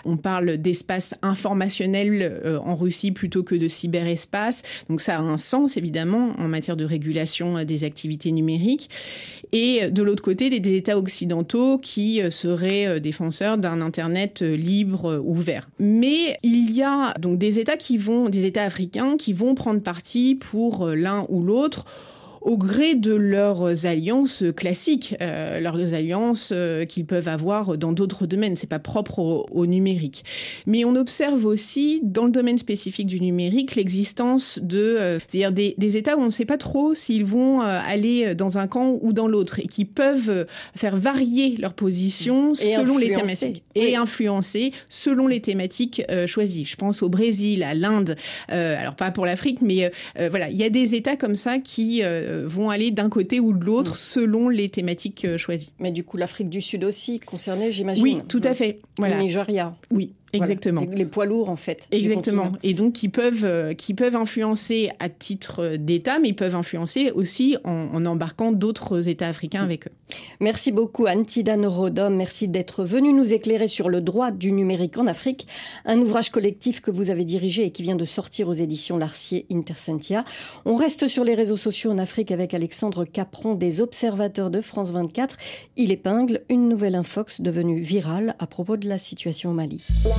On 0.05 0.17
parle 0.17 0.57
d'espace 0.57 1.13
informationnel 1.21 2.59
en 2.63 2.75
Russie 2.75 3.11
plutôt 3.11 3.43
que 3.43 3.55
de 3.55 3.67
cyberespace. 3.67 4.61
Donc 4.89 5.01
ça 5.01 5.17
a 5.17 5.21
un 5.21 5.37
sens 5.37 5.77
évidemment 5.77 6.33
en 6.37 6.47
matière 6.47 6.77
de 6.77 6.85
régulation 6.85 7.63
des 7.63 7.83
activités 7.83 8.31
numériques. 8.31 8.89
Et 9.51 9.89
de 9.89 10.03
l'autre 10.03 10.23
côté, 10.23 10.49
des 10.59 10.75
États 10.75 10.97
occidentaux 10.97 11.77
qui 11.77 12.21
seraient 12.29 12.99
défenseurs 12.99 13.57
d'un 13.57 13.81
Internet 13.81 14.41
libre, 14.41 15.21
ouvert. 15.23 15.69
Mais 15.79 16.37
il 16.43 16.71
y 16.71 16.81
a 16.81 17.13
donc 17.19 17.37
des 17.37 17.59
États 17.59 17.77
qui 17.77 17.97
vont, 17.97 18.29
des 18.29 18.45
États 18.45 18.63
africains 18.63 19.17
qui 19.17 19.33
vont 19.33 19.55
prendre 19.55 19.81
parti 19.81 20.35
pour 20.35 20.87
l'un 20.87 21.25
ou 21.29 21.43
l'autre 21.43 21.85
au 22.45 22.57
gré 22.57 22.93
de 22.93 23.13
leurs 23.13 23.87
alliances 23.87 24.43
classiques, 24.55 25.15
euh, 25.19 25.59
leurs 25.59 25.95
alliances 25.95 26.51
euh, 26.53 26.85
qu'ils 26.85 27.05
peuvent 27.05 27.27
avoir 27.27 27.75
dans 27.75 27.91
d'autres 27.91 28.27
domaines. 28.27 28.55
C'est 28.55 28.69
pas 28.69 28.79
propre 28.79 29.19
au, 29.19 29.65
numérique. 29.65 30.23
Mais 30.67 30.85
on 30.85 30.95
observe 30.95 31.45
aussi 31.45 32.01
dans 32.03 32.25
le 32.25 32.31
domaine 32.31 32.59
spécifique 32.59 33.07
du 33.07 33.19
numérique 33.19 33.75
l'existence 33.75 34.59
de, 34.61 35.17
c'est-à-dire 35.27 35.51
des, 35.51 35.73
des, 35.79 35.97
États 35.97 36.17
où 36.17 36.21
on 36.21 36.25
ne 36.25 36.29
sait 36.29 36.45
pas 36.45 36.59
trop 36.59 36.93
s'ils 36.93 37.25
vont 37.25 37.61
aller 37.61 38.35
dans 38.35 38.59
un 38.59 38.67
camp 38.67 38.99
ou 39.01 39.11
dans 39.11 39.27
l'autre 39.27 39.59
et 39.59 39.65
qui 39.65 39.85
peuvent 39.85 40.45
faire 40.75 40.97
varier 40.97 41.55
leur 41.57 41.73
position 41.73 42.53
selon 42.53 42.99
les 42.99 43.11
thématiques 43.11 43.63
et 43.73 43.95
influencer 43.95 44.71
selon 44.87 45.25
les 45.25 45.41
thématiques 45.41 46.03
choisies. 46.27 46.65
Je 46.65 46.75
pense 46.75 47.01
au 47.01 47.09
Brésil, 47.09 47.63
à 47.63 47.73
l'Inde, 47.73 48.15
alors 48.49 48.95
pas 48.95 49.09
pour 49.09 49.25
l'Afrique, 49.25 49.61
mais 49.63 49.91
voilà, 50.29 50.49
il 50.51 50.57
y 50.57 50.63
a 50.63 50.69
des 50.69 50.93
États 50.93 51.15
comme 51.15 51.35
ça 51.35 51.57
qui 51.57 52.03
vont 52.43 52.69
aller 52.69 52.91
d'un 52.91 53.09
côté 53.09 53.39
ou 53.39 53.53
de 53.53 53.63
l'autre 53.63 53.93
mm. 53.93 53.95
selon 53.95 54.49
les 54.49 54.69
thématiques 54.69 55.25
euh, 55.25 55.37
choisies. 55.37 55.71
Mais 55.79 55.91
du 55.91 56.03
coup, 56.03 56.17
l'Afrique 56.17 56.49
du 56.49 56.61
Sud 56.61 56.83
aussi 56.83 57.19
concernée, 57.19 57.71
j'imagine. 57.71 58.03
Oui, 58.03 58.21
tout 58.27 58.41
à 58.43 58.53
fait. 58.53 58.79
Voilà. 58.97 59.15
Le 59.15 59.23
Nigeria. 59.23 59.75
Oui. 59.91 60.13
Exactement. 60.35 60.85
Les 60.91 61.05
poids 61.05 61.25
lourds, 61.25 61.49
en 61.49 61.55
fait. 61.55 61.87
Exactement. 61.91 62.51
Et 62.63 62.73
donc, 62.73 62.93
qui 62.93 63.09
peuvent, 63.09 63.45
euh, 63.45 63.73
qui 63.73 63.93
peuvent 63.93 64.15
influencer 64.15 64.89
à 64.99 65.09
titre 65.09 65.75
d'État, 65.77 66.19
mais 66.19 66.29
ils 66.29 66.35
peuvent 66.35 66.55
influencer 66.55 67.11
aussi 67.11 67.57
en, 67.63 68.05
embarquant 68.05 68.51
d'autres 68.51 69.07
États 69.07 69.27
africains 69.27 69.63
avec 69.63 69.87
eux. 69.87 69.91
Merci 70.39 70.71
beaucoup, 70.71 71.07
Antidane 71.07 71.65
Rodom. 71.65 72.15
Merci 72.15 72.47
d'être 72.47 72.83
venu 72.83 73.13
nous 73.13 73.33
éclairer 73.33 73.67
sur 73.67 73.89
le 73.89 74.01
droit 74.01 74.31
du 74.31 74.51
numérique 74.51 74.97
en 74.97 75.07
Afrique, 75.07 75.47
un 75.85 75.99
ouvrage 75.99 76.29
collectif 76.29 76.81
que 76.81 76.91
vous 76.91 77.09
avez 77.09 77.25
dirigé 77.25 77.65
et 77.65 77.71
qui 77.71 77.83
vient 77.83 77.95
de 77.95 78.05
sortir 78.05 78.47
aux 78.47 78.53
éditions 78.53 78.97
Larcier 78.97 79.45
Intercentia. 79.51 80.23
On 80.65 80.75
reste 80.75 81.07
sur 81.07 81.23
les 81.23 81.35
réseaux 81.35 81.57
sociaux 81.57 81.91
en 81.91 81.97
Afrique 81.97 82.31
avec 82.31 82.53
Alexandre 82.53 83.05
Capron 83.05 83.55
des 83.55 83.81
Observateurs 83.81 84.49
de 84.49 84.61
France 84.61 84.91
24. 84.91 85.37
Il 85.77 85.91
épingle 85.91 86.41
une 86.49 86.69
nouvelle 86.69 86.95
infox 86.95 87.41
devenue 87.41 87.79
virale 87.79 88.35
à 88.39 88.47
propos 88.47 88.77
de 88.77 88.87
la 88.87 88.97
situation 88.97 89.51
au 89.51 89.53
Mali. 89.53 89.85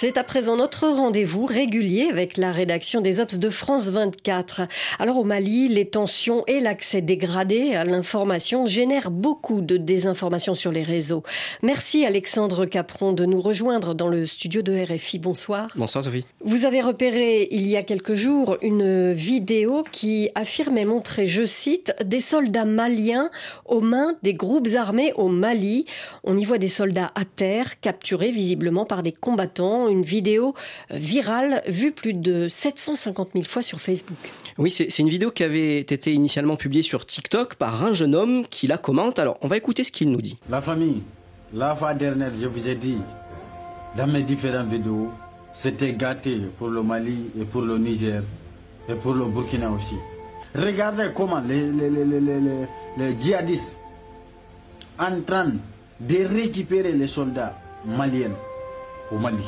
C'est 0.00 0.16
à 0.16 0.22
présent 0.22 0.54
notre 0.54 0.86
rendez-vous 0.86 1.44
régulier 1.44 2.06
avec 2.08 2.36
la 2.36 2.52
rédaction 2.52 3.00
des 3.00 3.18
Ops 3.18 3.40
de 3.40 3.50
France 3.50 3.88
24. 3.88 4.62
Alors 5.00 5.18
au 5.18 5.24
Mali, 5.24 5.66
les 5.66 5.86
tensions 5.86 6.44
et 6.46 6.60
l'accès 6.60 7.02
dégradé 7.02 7.74
à 7.74 7.82
l'information 7.82 8.64
génèrent 8.64 9.10
beaucoup 9.10 9.60
de 9.60 9.76
désinformation 9.76 10.54
sur 10.54 10.70
les 10.70 10.84
réseaux. 10.84 11.24
Merci 11.64 12.06
Alexandre 12.06 12.64
Capron 12.64 13.12
de 13.12 13.24
nous 13.24 13.40
rejoindre 13.40 13.92
dans 13.92 14.06
le 14.06 14.24
studio 14.24 14.62
de 14.62 14.72
RFI. 14.84 15.18
Bonsoir. 15.18 15.72
Bonsoir 15.74 16.04
Sophie. 16.04 16.24
Vous 16.44 16.64
avez 16.64 16.80
repéré 16.80 17.48
il 17.50 17.66
y 17.66 17.76
a 17.76 17.82
quelques 17.82 18.14
jours 18.14 18.56
une 18.62 19.12
vidéo 19.12 19.82
qui 19.90 20.30
affirmait 20.36 20.84
montrer, 20.84 21.26
je 21.26 21.44
cite, 21.44 21.92
des 22.04 22.20
soldats 22.20 22.66
maliens 22.66 23.30
aux 23.64 23.80
mains 23.80 24.14
des 24.22 24.34
groupes 24.34 24.68
armés 24.76 25.12
au 25.16 25.26
Mali. 25.26 25.86
On 26.22 26.36
y 26.36 26.44
voit 26.44 26.58
des 26.58 26.68
soldats 26.68 27.10
à 27.16 27.24
terre, 27.24 27.80
capturés 27.80 28.30
visiblement 28.30 28.84
par 28.84 29.02
des 29.02 29.10
combattants 29.10 29.87
une 29.88 30.02
vidéo 30.02 30.54
euh, 30.90 30.96
virale 30.96 31.62
vue 31.66 31.92
plus 31.92 32.14
de 32.14 32.48
750 32.48 33.30
000 33.34 33.44
fois 33.44 33.62
sur 33.62 33.80
Facebook. 33.80 34.18
Oui, 34.58 34.70
c'est 34.70 34.98
une 34.98 35.08
vidéo 35.08 35.30
qui 35.30 35.44
avait 35.44 35.78
été 35.78 36.12
initialement 36.12 36.56
publiée 36.56 36.82
sur 36.82 37.06
TikTok 37.06 37.54
par 37.56 37.84
un 37.84 37.94
jeune 37.94 38.14
homme 38.14 38.46
qui 38.48 38.66
la 38.66 38.78
commente. 38.78 39.18
Alors, 39.18 39.38
on 39.42 39.48
va 39.48 39.56
écouter 39.56 39.84
ce 39.84 39.92
qu'il 39.92 40.10
nous 40.10 40.20
dit. 40.22 40.36
La 40.50 40.60
famille, 40.60 41.02
la 41.52 41.74
fois 41.74 41.94
dernière, 41.94 42.30
je 42.40 42.46
vous 42.46 42.68
ai 42.68 42.74
dit, 42.74 42.98
dans 43.96 44.06
mes 44.06 44.22
différentes 44.22 44.68
vidéos, 44.68 45.10
c'était 45.54 45.92
gâté 45.92 46.38
pour 46.58 46.68
le 46.68 46.82
Mali 46.82 47.30
et 47.40 47.44
pour 47.44 47.62
le 47.62 47.78
Niger 47.78 48.22
et 48.88 48.94
pour 48.94 49.14
le 49.14 49.26
Burkina 49.26 49.70
aussi. 49.70 49.96
Regardez 50.54 51.08
comment 51.14 51.40
les, 51.40 51.70
les, 51.70 51.90
les, 51.90 52.04
les 52.96 53.16
djihadistes 53.20 53.76
en 54.98 55.20
train 55.26 55.52
de 56.00 56.24
récupérer 56.26 56.92
les 56.92 57.06
soldats 57.06 57.54
maliens 57.86 58.32
au 59.12 59.18
Mali. 59.18 59.44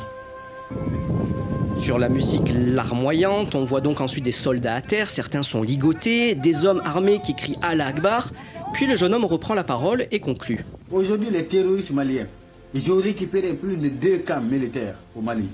Sur 1.77 1.97
la 1.97 2.09
musique 2.09 2.51
larmoyante, 2.53 3.55
on 3.55 3.65
voit 3.65 3.81
donc 3.81 4.01
ensuite 4.01 4.23
des 4.23 4.31
soldats 4.31 4.75
à 4.75 4.81
terre, 4.81 5.09
certains 5.09 5.41
sont 5.41 5.63
ligotés, 5.63 6.35
des 6.35 6.65
hommes 6.65 6.81
armés 6.85 7.19
qui 7.19 7.35
crient 7.35 7.57
Allah 7.61 7.87
Akbar, 7.87 8.31
puis 8.73 8.85
le 8.85 8.95
jeune 8.95 9.13
homme 9.13 9.25
reprend 9.25 9.55
la 9.55 9.63
parole 9.63 10.05
et 10.11 10.19
conclut. 10.19 10.63
Aujourd'hui, 10.91 11.29
les 11.31 11.45
terroristes 11.45 11.91
maliens, 11.91 12.27
ils 12.73 12.91
ont 12.91 12.97
récupéré 13.01 13.53
plus 13.53 13.77
de 13.77 13.89
deux 13.89 14.19
camps 14.19 14.41
militaires 14.41 14.95
au 15.15 15.21
Mali. 15.21 15.49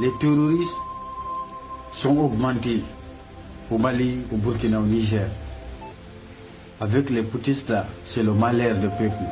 Les 0.00 0.10
terroristes 0.18 0.70
sont 1.92 2.16
augmentés 2.16 2.82
au 3.70 3.78
Mali, 3.78 4.16
au 4.32 4.36
Burkina, 4.36 4.80
au 4.80 4.84
Niger. 4.84 5.26
Avec 6.80 7.10
les 7.10 7.22
poutistes 7.22 7.72
c'est 8.06 8.22
le 8.22 8.32
malheur 8.32 8.76
du 8.76 8.88
peuple. 8.88 9.24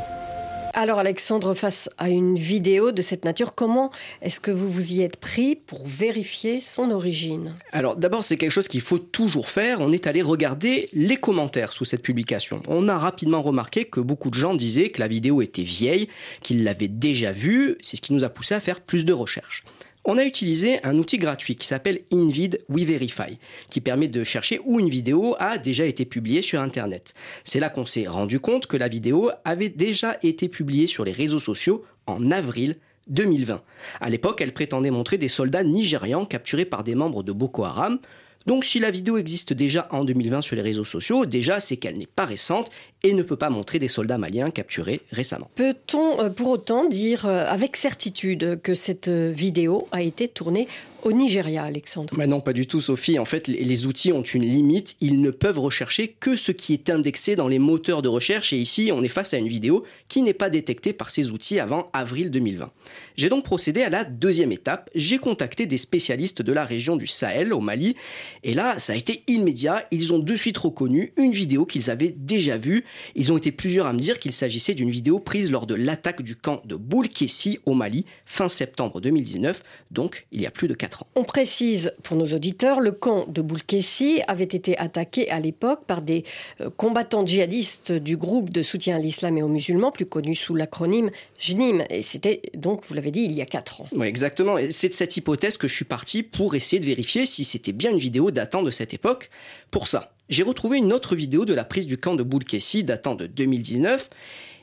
Alors 0.80 1.00
Alexandre, 1.00 1.54
face 1.54 1.88
à 1.98 2.08
une 2.08 2.36
vidéo 2.36 2.92
de 2.92 3.02
cette 3.02 3.24
nature, 3.24 3.56
comment 3.56 3.90
est-ce 4.22 4.38
que 4.38 4.52
vous 4.52 4.70
vous 4.70 4.92
y 4.92 5.02
êtes 5.02 5.16
pris 5.16 5.56
pour 5.56 5.84
vérifier 5.84 6.60
son 6.60 6.92
origine? 6.92 7.56
Alors 7.72 7.96
d'abord, 7.96 8.22
c'est 8.22 8.36
quelque 8.36 8.52
chose 8.52 8.68
qu'il 8.68 8.80
faut 8.80 9.00
toujours 9.00 9.50
faire. 9.50 9.80
On 9.80 9.90
est 9.90 10.06
allé 10.06 10.22
regarder 10.22 10.88
les 10.92 11.16
commentaires 11.16 11.72
sous 11.72 11.84
cette 11.84 12.02
publication. 12.02 12.62
On 12.68 12.88
a 12.88 12.96
rapidement 12.96 13.42
remarqué 13.42 13.86
que 13.86 13.98
beaucoup 13.98 14.30
de 14.30 14.36
gens 14.36 14.54
disaient 14.54 14.90
que 14.90 15.00
la 15.00 15.08
vidéo 15.08 15.42
était 15.42 15.64
vieille, 15.64 16.06
qu'ils 16.44 16.62
l'avaient 16.62 16.86
déjà 16.86 17.32
vue. 17.32 17.76
C'est 17.80 17.96
ce 17.96 18.00
qui 18.00 18.12
nous 18.12 18.22
a 18.22 18.28
poussé 18.28 18.54
à 18.54 18.60
faire 18.60 18.80
plus 18.80 19.04
de 19.04 19.12
recherches 19.12 19.64
on 20.08 20.16
a 20.16 20.24
utilisé 20.24 20.82
un 20.84 20.96
outil 20.96 21.18
gratuit 21.18 21.54
qui 21.54 21.66
s'appelle 21.66 22.00
InVid 22.10 22.64
We 22.70 22.84
Verify, 22.84 23.38
qui 23.68 23.82
permet 23.82 24.08
de 24.08 24.24
chercher 24.24 24.58
où 24.64 24.80
une 24.80 24.88
vidéo 24.88 25.36
a 25.38 25.58
déjà 25.58 25.84
été 25.84 26.06
publiée 26.06 26.40
sur 26.40 26.62
Internet. 26.62 27.12
C'est 27.44 27.60
là 27.60 27.68
qu'on 27.68 27.84
s'est 27.84 28.06
rendu 28.06 28.40
compte 28.40 28.66
que 28.66 28.78
la 28.78 28.88
vidéo 28.88 29.30
avait 29.44 29.68
déjà 29.68 30.16
été 30.22 30.48
publiée 30.48 30.86
sur 30.86 31.04
les 31.04 31.12
réseaux 31.12 31.38
sociaux 31.38 31.84
en 32.06 32.30
avril 32.30 32.76
2020. 33.08 33.62
À 34.00 34.08
l'époque, 34.08 34.40
elle 34.40 34.54
prétendait 34.54 34.90
montrer 34.90 35.18
des 35.18 35.28
soldats 35.28 35.62
nigérians 35.62 36.24
capturés 36.24 36.64
par 36.64 36.84
des 36.84 36.94
membres 36.94 37.22
de 37.22 37.32
Boko 37.32 37.64
Haram. 37.64 37.98
Donc 38.46 38.64
si 38.64 38.80
la 38.80 38.90
vidéo 38.90 39.18
existe 39.18 39.52
déjà 39.52 39.88
en 39.90 40.06
2020 40.06 40.40
sur 40.40 40.56
les 40.56 40.62
réseaux 40.62 40.84
sociaux, 40.86 41.26
déjà 41.26 41.60
c'est 41.60 41.76
qu'elle 41.76 41.98
n'est 41.98 42.06
pas 42.06 42.24
récente 42.24 42.70
et 43.02 43.12
ne 43.12 43.22
peut 43.22 43.36
pas 43.36 43.50
montrer 43.50 43.78
des 43.78 43.88
soldats 43.88 44.18
maliens 44.18 44.50
capturés 44.50 45.00
récemment. 45.12 45.50
Peut-on 45.54 46.20
euh, 46.20 46.30
pour 46.30 46.48
autant 46.50 46.86
dire 46.86 47.26
euh, 47.26 47.46
avec 47.48 47.76
certitude 47.76 48.60
que 48.62 48.74
cette 48.74 49.08
euh, 49.08 49.30
vidéo 49.30 49.86
a 49.92 50.02
été 50.02 50.28
tournée 50.28 50.68
au 51.04 51.12
Nigeria, 51.12 51.62
Alexandre? 51.62 52.12
Mais 52.16 52.26
Non, 52.26 52.40
pas 52.40 52.52
du 52.52 52.66
tout, 52.66 52.80
Sophie. 52.80 53.18
En 53.18 53.24
fait, 53.24 53.46
les 53.46 53.86
outils 53.86 54.12
ont 54.12 54.22
une 54.22 54.42
limite. 54.42 54.96
Ils 55.00 55.20
ne 55.20 55.30
peuvent 55.30 55.58
rechercher 55.58 56.08
que 56.08 56.36
ce 56.36 56.50
qui 56.50 56.72
est 56.72 56.90
indexé 56.90 57.36
dans 57.36 57.46
les 57.46 57.60
moteurs 57.60 58.02
de 58.02 58.08
recherche. 58.08 58.52
Et 58.52 58.58
ici, 58.58 58.90
on 58.92 59.02
est 59.02 59.08
face 59.08 59.32
à 59.32 59.38
une 59.38 59.46
vidéo 59.46 59.84
qui 60.08 60.22
n'est 60.22 60.34
pas 60.34 60.50
détectée 60.50 60.92
par 60.92 61.10
ces 61.10 61.30
outils 61.30 61.60
avant 61.60 61.88
avril 61.92 62.30
2020. 62.30 62.70
J'ai 63.16 63.28
donc 63.28 63.44
procédé 63.44 63.82
à 63.82 63.90
la 63.90 64.04
deuxième 64.04 64.52
étape. 64.52 64.90
J'ai 64.94 65.18
contacté 65.18 65.66
des 65.66 65.78
spécialistes 65.78 66.42
de 66.42 66.52
la 66.52 66.64
région 66.64 66.96
du 66.96 67.06
Sahel, 67.06 67.52
au 67.52 67.60
Mali. 67.60 67.94
Et 68.42 68.54
là, 68.54 68.78
ça 68.78 68.92
a 68.92 68.96
été 68.96 69.22
immédiat. 69.28 69.86
Ils 69.92 70.12
ont 70.12 70.18
de 70.18 70.34
suite 70.34 70.58
reconnu 70.58 71.12
une 71.16 71.32
vidéo 71.32 71.64
qu'ils 71.64 71.90
avaient 71.90 72.14
déjà 72.16 72.56
vue 72.56 72.84
ils 73.14 73.32
ont 73.32 73.36
été 73.36 73.52
plusieurs 73.52 73.86
à 73.86 73.92
me 73.92 73.98
dire 73.98 74.18
qu'il 74.18 74.32
s'agissait 74.32 74.74
d'une 74.74 74.90
vidéo 74.90 75.18
prise 75.18 75.50
lors 75.50 75.66
de 75.66 75.74
l'attaque 75.74 76.22
du 76.22 76.36
camp 76.36 76.62
de 76.64 76.76
Boulkessi 76.76 77.58
au 77.66 77.74
Mali 77.74 78.04
fin 78.26 78.48
septembre 78.48 79.00
2019, 79.00 79.62
donc 79.90 80.24
il 80.32 80.40
y 80.40 80.46
a 80.46 80.50
plus 80.50 80.68
de 80.68 80.74
4 80.74 81.02
ans. 81.02 81.06
On 81.14 81.24
précise 81.24 81.92
pour 82.02 82.16
nos 82.16 82.26
auditeurs, 82.26 82.80
le 82.80 82.92
camp 82.92 83.26
de 83.28 83.42
Boulkessi 83.42 84.20
avait 84.28 84.44
été 84.44 84.76
attaqué 84.78 85.30
à 85.30 85.40
l'époque 85.40 85.84
par 85.86 86.02
des 86.02 86.24
euh, 86.60 86.70
combattants 86.76 87.24
djihadistes 87.24 87.92
du 87.92 88.16
groupe 88.16 88.50
de 88.50 88.62
soutien 88.62 88.96
à 88.96 88.98
l'islam 88.98 89.38
et 89.38 89.42
aux 89.42 89.48
musulmans, 89.48 89.92
plus 89.92 90.06
connu 90.06 90.34
sous 90.34 90.54
l'acronyme 90.54 91.10
JNIM. 91.38 91.84
Et 91.90 92.02
c'était 92.02 92.42
donc, 92.54 92.82
vous 92.86 92.94
l'avez 92.94 93.10
dit, 93.10 93.22
il 93.22 93.32
y 93.32 93.42
a 93.42 93.46
4 93.46 93.82
ans. 93.82 93.88
Oui, 93.92 94.06
exactement. 94.06 94.56
c'est 94.70 94.88
de 94.88 94.94
cette 94.94 95.16
hypothèse 95.16 95.56
que 95.56 95.68
je 95.68 95.74
suis 95.74 95.84
parti 95.84 96.22
pour 96.22 96.54
essayer 96.54 96.80
de 96.80 96.86
vérifier 96.86 97.26
si 97.26 97.44
c'était 97.44 97.72
bien 97.72 97.90
une 97.90 97.98
vidéo 97.98 98.30
datant 98.30 98.62
de 98.62 98.70
cette 98.70 98.94
époque. 98.94 99.30
Pour 99.70 99.88
ça, 99.88 100.12
j'ai 100.28 100.42
retrouvé 100.42 100.78
une 100.78 100.92
autre 100.92 101.16
vidéo 101.16 101.44
de 101.44 101.54
la 101.54 101.64
prise 101.64 101.86
du 101.86 101.98
camp 101.98 102.14
de 102.14 102.22
Boulkessi 102.22 102.84
datant 102.84 103.14
de 103.14 103.26
2019. 103.26 104.10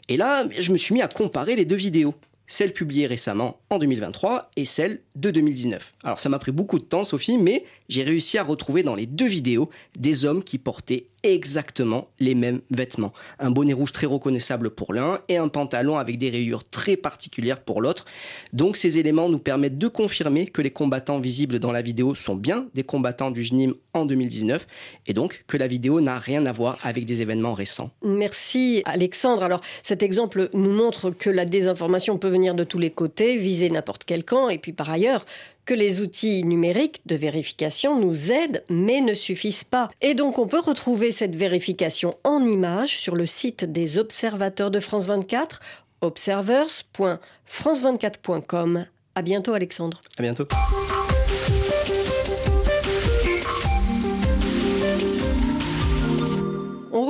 Et 0.10 0.17
là, 0.17 0.45
je 0.57 0.72
me 0.72 0.77
suis 0.77 0.93
mis 0.93 1.01
à 1.01 1.07
comparer 1.07 1.55
les 1.55 1.65
deux 1.65 1.75
vidéos 1.75 2.13
celle 2.48 2.74
publiée 2.74 3.07
récemment 3.07 3.60
en 3.69 3.79
2023 3.79 4.51
et 4.55 4.65
celle 4.65 5.01
de 5.15 5.31
2019. 5.31 5.93
Alors 6.03 6.19
ça 6.19 6.29
m'a 6.29 6.39
pris 6.39 6.51
beaucoup 6.51 6.79
de 6.79 6.84
temps 6.84 7.03
Sophie, 7.03 7.38
mais 7.38 7.65
j'ai 7.89 8.03
réussi 8.03 8.38
à 8.38 8.43
retrouver 8.43 8.84
dans 8.84 8.95
les 8.95 9.07
deux 9.07 9.27
vidéos 9.27 9.69
des 9.98 10.25
hommes 10.25 10.43
qui 10.43 10.57
portaient 10.57 11.07
exactement 11.25 12.08
les 12.20 12.36
mêmes 12.36 12.62
vêtements. 12.70 13.13
Un 13.39 13.51
bonnet 13.51 13.74
rouge 13.74 13.91
très 13.91 14.08
reconnaissable 14.08 14.70
pour 14.70 14.94
l'un 14.94 15.20
et 15.27 15.38
un 15.38 15.48
pantalon 15.48 15.98
avec 15.98 16.17
des 16.17 16.29
rayures 16.29 16.63
très 16.70 16.96
particulières 16.96 17.62
pour 17.62 17.82
l'autre. 17.82 18.05
Donc 18.53 18.77
ces 18.77 19.00
éléments 19.00 19.27
nous 19.27 19.39
permettent 19.39 19.77
de 19.77 19.88
confirmer 19.88 20.46
que 20.46 20.62
les 20.62 20.72
combattants 20.72 21.20
visibles 21.20 21.60
dans 21.60 21.72
la 21.72 21.82
vidéo 21.82 22.15
sont 22.15 22.36
bien 22.36 22.67
des 22.74 22.84
combattants 22.84 23.32
du 23.32 23.44
JNIM 23.44 23.74
en 23.94 24.05
2019 24.05 24.67
et 25.08 25.13
donc 25.13 25.44
que 25.48 25.58
la 25.58 25.67
vidéo 25.67 26.00
n'a 26.01 26.20
rien 26.20 26.46
à 26.46 26.51
voir 26.51 26.77
avec 26.84 27.05
des 27.05 27.22
événements 27.22 27.53
récents. 27.53 27.91
Merci 28.03 28.84
Alexandre. 28.86 29.44
Alors 29.44 29.62
cet 29.84 30.03
exemple 30.03 30.50
nous 30.53 30.74
montre 30.74 31.10
que 31.10 31.29
la 31.29 31.46
désinformation 31.46 32.17
peut 32.17 32.29
venir 32.29 32.55
de 32.55 32.63
tous 32.63 32.79
les 32.79 32.91
côtés, 32.91 33.38
viser 33.38 33.70
n'importe 33.70 34.03
quel 34.05 34.24
camp, 34.24 34.50
et 34.50 34.58
puis 34.58 34.74
par 34.74 34.89
ailleurs, 34.89 35.25
que 35.65 35.74
les 35.74 36.00
outils 36.00 36.44
numériques 36.44 37.01
de 37.05 37.15
vérification 37.15 38.00
nous 38.00 38.32
aident, 38.32 38.63
mais 38.70 39.01
ne 39.01 39.13
suffisent 39.13 39.63
pas. 39.63 39.89
Et 40.01 40.13
donc 40.13 40.38
on 40.38 40.48
peut 40.48 40.60
retrouver 40.60 41.12
cette 41.15 41.36
vérification 41.36 42.13
en 42.24 42.45
images 42.45 43.00
sur 43.00 43.15
le 43.15 43.25
site 43.25 43.65
des 43.65 43.98
observateurs 43.98 44.69
de 44.69 44.79
France 44.79 45.07
24, 45.07 45.60
observers.france24.com. 46.01 48.86
À 49.15 49.22
bientôt 49.22 49.53
Alexandre. 49.53 50.01
À 50.17 50.22
bientôt. 50.22 50.45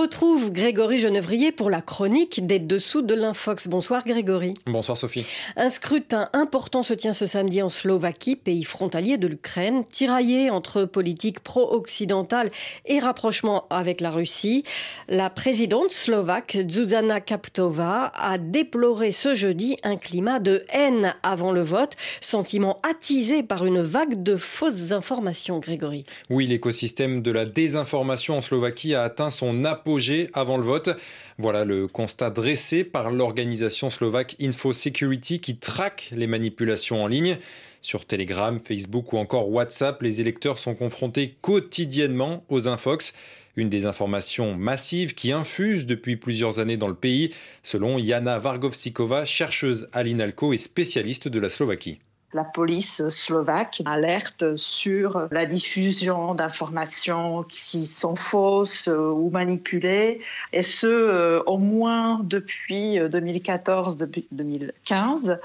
Retrouve 0.06 0.52
Grégory 0.52 1.00
Genevrier 1.00 1.52
pour 1.52 1.72
la 1.72 1.82
chronique 1.82 2.46
des 2.46 2.60
dessous 2.60 3.02
de 3.02 3.16
l'Infox. 3.16 3.68
Bonsoir 3.68 4.06
Grégory. 4.06 4.54
Bonsoir 4.68 4.96
Sophie. 4.96 5.26
Un 5.56 5.70
scrutin 5.70 6.30
important 6.34 6.84
se 6.84 6.94
tient 6.94 7.12
ce 7.12 7.26
samedi 7.26 7.64
en 7.64 7.70
Slovaquie, 7.70 8.36
pays 8.36 8.64
frontalier 8.64 9.18
de 9.18 9.26
l'Ukraine, 9.26 9.84
tiraillé 9.92 10.52
entre 10.52 10.84
politique 10.84 11.40
pro-occidentale 11.40 12.52
et 12.86 13.00
rapprochement 13.00 13.66
avec 13.72 14.00
la 14.00 14.12
Russie. 14.12 14.64
La 15.08 15.32
présidente 15.32 15.90
slovaque 15.90 16.60
Zuzana 16.70 17.20
Kaptova 17.20 18.12
a 18.16 18.38
déploré 18.38 19.12
ce 19.12 19.34
jeudi 19.34 19.76
un 19.82 19.96
climat 19.96 20.38
de 20.38 20.66
haine 20.70 21.16
avant 21.24 21.52
le 21.52 21.64
vote, 21.64 21.94
sentiment 22.22 22.80
attisé 22.88 23.42
par 23.42 23.66
une 23.66 23.82
vague 23.82 24.22
de 24.22 24.38
fausses 24.38 24.92
informations, 24.92 25.58
Grégory. 25.58 26.06
Oui, 26.30 26.46
l'écosystème 26.46 27.24
de 27.24 27.32
la 27.32 27.46
désinformation 27.46 28.38
en 28.38 28.42
Slovaquie 28.42 28.94
a 28.94 29.02
atteint 29.02 29.32
son 29.32 29.66
apogée 29.66 29.95
avant 30.34 30.58
le 30.58 30.64
vote. 30.64 30.90
Voilà 31.38 31.66
le 31.66 31.88
constat 31.88 32.30
dressé 32.30 32.84
par 32.84 33.12
l'organisation 33.12 33.90
slovaque 33.90 34.36
InfoSecurity 34.42 35.40
qui 35.40 35.58
traque 35.58 36.10
les 36.12 36.28
manipulations 36.28 37.04
en 37.04 37.08
ligne. 37.08 37.38
Sur 37.82 38.06
Telegram, 38.06 38.60
Facebook 38.60 39.14
ou 39.14 39.18
encore 39.18 39.50
WhatsApp, 39.50 40.02
les 40.02 40.20
électeurs 40.22 40.60
sont 40.60 40.76
confrontés 40.76 41.36
quotidiennement 41.42 42.44
aux 42.50 42.68
infox. 42.68 43.14
Une 43.56 43.70
désinformation 43.70 44.56
massive 44.56 45.14
qui 45.14 45.32
infuse 45.32 45.86
depuis 45.86 46.18
plusieurs 46.18 46.60
années 46.60 46.78
dans 46.78 46.90
le 46.90 46.96
pays, 46.96 47.34
selon 47.64 47.98
Jana 47.98 48.38
Vargovsikova, 48.38 49.24
chercheuse 49.24 49.88
à 49.94 50.04
l'INALCO 50.04 50.52
et 50.52 50.58
spécialiste 50.58 51.30
de 51.30 51.40
la 51.40 51.50
Slovaquie 51.50 52.00
la 52.34 52.44
police 52.44 53.08
slovaque 53.10 53.82
alerte 53.86 54.58
sur 54.58 55.28
la 55.32 55.46
diffusion 55.46 56.36
d'informations 56.36 57.44
qui 57.44 57.88
sont 57.88 58.16
fausses 58.16 58.90
euh, 58.90 59.10
ou 59.10 59.30
manipulées, 59.30 60.20
et 60.52 60.64
ce, 60.64 60.88
euh, 60.88 61.42
au 61.46 61.58
moins 61.58 62.20
depuis 62.24 63.00
2014-2015. 63.00 65.30
Euh, 65.30 65.38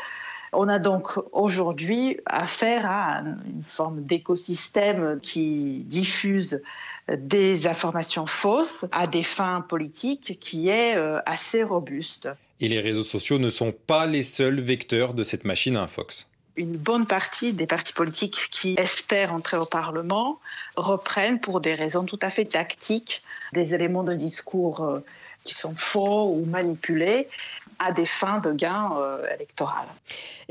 On 0.53 0.67
a 0.69 0.81
donc 0.81 1.13
aujourd'hui 1.31 2.19
affaire 2.27 2.91
à 2.91 3.23
une 3.47 3.63
forme 3.63 4.03
d'écosystème 4.03 5.21
qui 5.23 5.85
diffuse 5.87 6.61
des 7.09 7.69
informations 7.69 8.27
fausses 8.27 8.85
à 8.91 9.07
des 9.07 9.23
fins 9.23 9.61
politiques 9.61 10.39
qui 10.41 10.69
est 10.69 10.97
assez 11.25 11.63
robuste. 11.63 12.29
Et 12.61 12.69
les 12.69 12.81
réseaux 12.81 13.05
sociaux 13.05 13.39
ne 13.39 13.51
sont 13.51 13.73
pas 13.73 14.07
les 14.07 14.25
seuls 14.25 14.61
vecteurs 14.61 15.15
de 15.15 15.23
cette 15.23 15.45
machine 15.45 15.77
à 15.77 15.87
Fox 15.87 16.27
une 16.57 16.77
bonne 16.77 17.07
partie 17.07 17.53
des 17.53 17.67
partis 17.67 17.93
politiques 17.93 18.49
qui 18.51 18.75
espèrent 18.79 19.33
entrer 19.33 19.57
au 19.57 19.67
Parlement 19.67 20.41
reprennent 20.77 21.41
pour 21.41 21.61
des 21.61 21.75
raisons 21.75 22.05
tout 22.05 22.19
à 22.23 22.31
fait 22.31 22.45
tactiques 22.45 23.23
des 23.53 23.75
éléments 23.75 24.05
de 24.05 24.15
discours 24.15 24.85
euh, 24.85 25.01
qui 25.45 25.55
sont 25.55 25.75
faux 25.77 26.33
ou 26.35 26.45
manipulés 26.45 27.29
à 27.79 27.93
des 27.93 28.05
fins 28.05 28.41
de 28.41 28.53
gain 28.53 28.91
euh, 28.99 29.25
électoral. 29.35 29.87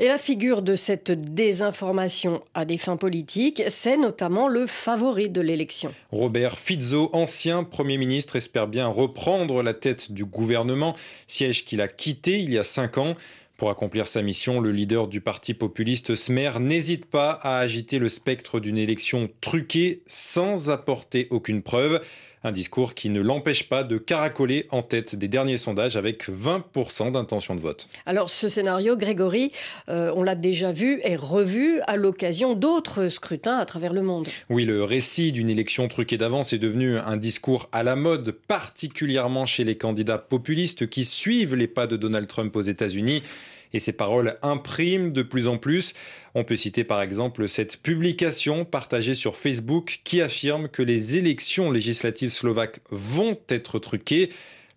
Et 0.00 0.08
la 0.08 0.18
figure 0.18 0.62
de 0.62 0.74
cette 0.74 1.12
désinformation 1.12 2.42
à 2.54 2.64
des 2.64 2.76
fins 2.76 2.96
politiques, 2.96 3.62
c'est 3.68 3.96
notamment 3.96 4.48
le 4.48 4.66
favori 4.66 5.30
de 5.30 5.40
l'élection. 5.40 5.94
Robert 6.10 6.58
Fizzo, 6.58 7.08
ancien 7.12 7.62
Premier 7.62 7.98
ministre, 7.98 8.34
espère 8.34 8.66
bien 8.66 8.88
reprendre 8.88 9.62
la 9.62 9.74
tête 9.74 10.10
du 10.10 10.24
gouvernement, 10.24 10.96
siège 11.28 11.64
qu'il 11.64 11.80
a 11.80 11.88
quitté 11.88 12.40
il 12.40 12.52
y 12.52 12.58
a 12.58 12.64
cinq 12.64 12.98
ans. 12.98 13.14
Pour 13.60 13.68
accomplir 13.68 14.08
sa 14.08 14.22
mission, 14.22 14.58
le 14.58 14.72
leader 14.72 15.06
du 15.06 15.20
parti 15.20 15.52
populiste 15.52 16.14
Smer 16.14 16.60
n'hésite 16.60 17.04
pas 17.04 17.32
à 17.32 17.58
agiter 17.58 17.98
le 17.98 18.08
spectre 18.08 18.58
d'une 18.58 18.78
élection 18.78 19.28
truquée 19.42 20.00
sans 20.06 20.70
apporter 20.70 21.28
aucune 21.28 21.60
preuve. 21.60 22.00
Un 22.42 22.52
discours 22.52 22.94
qui 22.94 23.10
ne 23.10 23.20
l'empêche 23.20 23.68
pas 23.68 23.84
de 23.84 23.98
caracoler 23.98 24.66
en 24.70 24.80
tête 24.80 25.14
des 25.14 25.28
derniers 25.28 25.58
sondages 25.58 25.96
avec 25.96 26.26
20% 26.28 27.12
d'intention 27.12 27.54
de 27.54 27.60
vote. 27.60 27.86
Alors 28.06 28.30
ce 28.30 28.48
scénario, 28.48 28.96
Grégory, 28.96 29.52
euh, 29.90 30.10
on 30.16 30.22
l'a 30.22 30.34
déjà 30.34 30.72
vu 30.72 31.00
et 31.04 31.16
revu 31.16 31.80
à 31.86 31.96
l'occasion 31.96 32.54
d'autres 32.54 33.08
scrutins 33.08 33.58
à 33.58 33.66
travers 33.66 33.92
le 33.92 34.00
monde. 34.00 34.28
Oui, 34.48 34.64
le 34.64 34.82
récit 34.84 35.32
d'une 35.32 35.50
élection 35.50 35.86
truquée 35.88 36.16
d'avance 36.16 36.54
est 36.54 36.58
devenu 36.58 36.96
un 36.96 37.18
discours 37.18 37.68
à 37.72 37.82
la 37.82 37.94
mode, 37.94 38.30
particulièrement 38.30 39.44
chez 39.44 39.64
les 39.64 39.76
candidats 39.76 40.16
populistes 40.16 40.88
qui 40.88 41.04
suivent 41.04 41.54
les 41.54 41.68
pas 41.68 41.86
de 41.86 41.96
Donald 41.96 42.26
Trump 42.26 42.56
aux 42.56 42.62
États-Unis 42.62 43.22
et 43.72 43.78
ces 43.78 43.92
paroles 43.92 44.38
impriment 44.42 45.12
de 45.12 45.22
plus 45.22 45.46
en 45.46 45.58
plus. 45.58 45.94
On 46.34 46.44
peut 46.44 46.56
citer 46.56 46.84
par 46.84 47.02
exemple 47.02 47.48
cette 47.48 47.78
publication 47.78 48.64
partagée 48.64 49.14
sur 49.14 49.36
Facebook 49.36 50.00
qui 50.04 50.20
affirme 50.20 50.68
que 50.68 50.82
les 50.82 51.16
élections 51.16 51.70
législatives 51.70 52.32
slovaques 52.32 52.80
vont 52.90 53.38
être 53.48 53.78
truquées. 53.78 54.30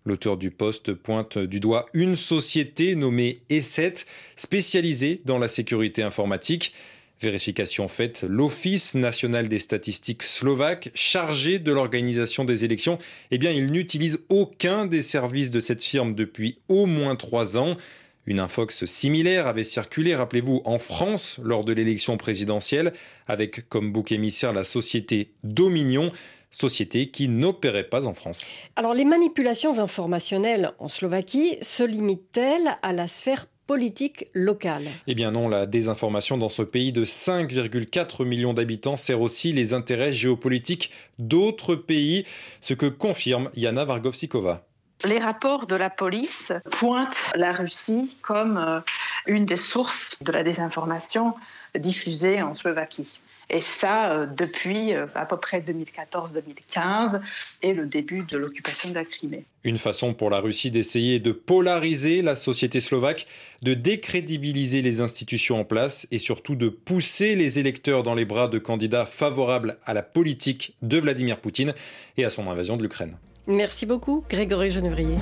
L'auteur 0.06 0.36
du 0.36 0.50
poste 0.50 0.92
pointe 0.92 1.38
du 1.38 1.60
doigt 1.60 1.86
une 1.94 2.14
société 2.14 2.94
nommée 2.94 3.40
E7, 3.50 4.04
spécialisée 4.36 5.22
dans 5.24 5.38
la 5.38 5.48
sécurité 5.48 6.02
informatique. 6.02 6.74
Vérification 7.20 7.88
faite, 7.88 8.24
l'Office 8.28 8.94
national 8.96 9.48
des 9.48 9.58
statistiques 9.58 10.24
slovaques, 10.24 10.90
chargé 10.94 11.58
de 11.58 11.72
l'organisation 11.72 12.44
des 12.44 12.66
élections, 12.66 12.98
eh 13.30 13.38
bien, 13.38 13.50
il 13.50 13.70
n'utilise 13.70 14.20
aucun 14.28 14.84
des 14.84 15.00
services 15.00 15.50
de 15.50 15.60
cette 15.60 15.82
firme 15.82 16.14
depuis 16.14 16.58
au 16.68 16.84
moins 16.84 17.16
trois 17.16 17.56
ans. 17.56 17.78
Une 18.26 18.40
infox 18.40 18.84
similaire 18.86 19.46
avait 19.46 19.64
circulé, 19.64 20.14
rappelez-vous, 20.14 20.62
en 20.64 20.78
France 20.78 21.38
lors 21.42 21.64
de 21.64 21.72
l'élection 21.72 22.16
présidentielle, 22.16 22.92
avec 23.26 23.68
comme 23.68 23.92
bouc 23.92 24.12
émissaire 24.12 24.52
la 24.52 24.64
société 24.64 25.32
Dominion 25.42 26.12
société 26.54 27.10
qui 27.10 27.28
n'opérait 27.28 27.88
pas 27.88 28.06
en 28.06 28.14
France. 28.14 28.46
Alors 28.76 28.94
les 28.94 29.04
manipulations 29.04 29.80
informationnelles 29.80 30.72
en 30.78 30.88
Slovaquie 30.88 31.56
se 31.60 31.82
limitent-elles 31.82 32.78
à 32.82 32.92
la 32.92 33.08
sphère 33.08 33.46
politique 33.66 34.26
locale? 34.34 34.84
Eh 35.06 35.14
bien 35.14 35.30
non, 35.30 35.48
la 35.48 35.66
désinformation 35.66 36.38
dans 36.38 36.48
ce 36.48 36.62
pays 36.62 36.92
de 36.92 37.04
5,4 37.04 38.24
millions 38.24 38.54
d'habitants 38.54 38.96
sert 38.96 39.20
aussi 39.20 39.52
les 39.52 39.72
intérêts 39.72 40.12
géopolitiques 40.12 40.90
d'autres 41.18 41.74
pays, 41.74 42.24
ce 42.60 42.74
que 42.74 42.86
confirme 42.86 43.50
Yana 43.56 43.84
Vargovsikova. 43.84 44.66
Les 45.04 45.18
rapports 45.18 45.66
de 45.66 45.74
la 45.74 45.90
police 45.90 46.52
pointent 46.70 47.32
la 47.34 47.52
Russie 47.52 48.16
comme 48.22 48.56
euh, 48.56 48.80
une 49.26 49.44
des 49.44 49.56
sources 49.56 50.22
de 50.22 50.32
la 50.32 50.42
désinformation 50.42 51.34
diffusée 51.74 52.40
en 52.42 52.54
Slovaquie. 52.54 53.20
Et 53.50 53.60
ça, 53.60 54.12
euh, 54.12 54.26
depuis 54.26 54.94
euh, 54.94 55.06
à 55.14 55.26
peu 55.26 55.36
près 55.36 55.60
2014-2015 55.60 57.20
et 57.62 57.74
le 57.74 57.86
début 57.86 58.22
de 58.22 58.38
l'occupation 58.38 58.88
de 58.88 58.94
la 58.94 59.04
Crimée. 59.04 59.44
Une 59.64 59.78
façon 59.78 60.14
pour 60.14 60.30
la 60.30 60.40
Russie 60.40 60.70
d'essayer 60.70 61.18
de 61.18 61.32
polariser 61.32 62.22
la 62.22 62.36
société 62.36 62.80
slovaque, 62.80 63.26
de 63.62 63.74
décrédibiliser 63.74 64.82
les 64.82 65.00
institutions 65.00 65.60
en 65.60 65.64
place 65.64 66.06
et 66.10 66.18
surtout 66.18 66.56
de 66.56 66.68
pousser 66.68 67.36
les 67.36 67.58
électeurs 67.58 68.02
dans 68.02 68.14
les 68.14 68.24
bras 68.24 68.48
de 68.48 68.58
candidats 68.58 69.06
favorables 69.06 69.78
à 69.84 69.94
la 69.94 70.02
politique 70.02 70.74
de 70.82 70.98
Vladimir 70.98 71.40
Poutine 71.40 71.74
et 72.16 72.24
à 72.24 72.30
son 72.30 72.50
invasion 72.50 72.76
de 72.76 72.82
l'Ukraine. 72.82 73.16
Merci 73.46 73.84
beaucoup, 73.84 74.24
Grégory 74.28 74.70
Genevrier. 74.70 75.18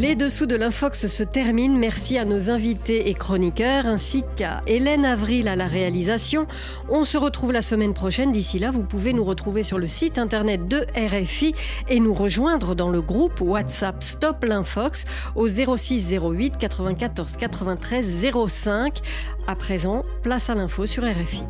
Les 0.00 0.14
dessous 0.14 0.46
de 0.46 0.56
l'Infox 0.56 1.08
se 1.08 1.22
terminent. 1.22 1.76
Merci 1.76 2.16
à 2.16 2.24
nos 2.24 2.48
invités 2.48 3.10
et 3.10 3.14
chroniqueurs 3.14 3.86
ainsi 3.86 4.24
qu'à 4.34 4.62
Hélène 4.66 5.04
Avril 5.04 5.46
à 5.46 5.56
la 5.56 5.66
réalisation. 5.66 6.46
On 6.88 7.04
se 7.04 7.18
retrouve 7.18 7.52
la 7.52 7.60
semaine 7.60 7.92
prochaine. 7.92 8.32
D'ici 8.32 8.58
là, 8.58 8.70
vous 8.70 8.82
pouvez 8.82 9.12
nous 9.12 9.24
retrouver 9.24 9.62
sur 9.62 9.78
le 9.78 9.88
site 9.88 10.16
internet 10.16 10.66
de 10.66 10.86
RFI 10.96 11.54
et 11.88 12.00
nous 12.00 12.14
rejoindre 12.14 12.74
dans 12.74 12.88
le 12.88 13.02
groupe 13.02 13.42
WhatsApp 13.42 14.02
Stop 14.02 14.42
l'Infox 14.42 15.04
au 15.36 15.48
06 15.48 16.14
08 16.14 16.56
94 16.56 17.36
93 17.36 18.32
05. 18.48 18.98
À 19.46 19.54
présent, 19.54 20.04
place 20.22 20.48
à 20.48 20.54
l'info 20.54 20.86
sur 20.86 21.04
RFI. 21.04 21.44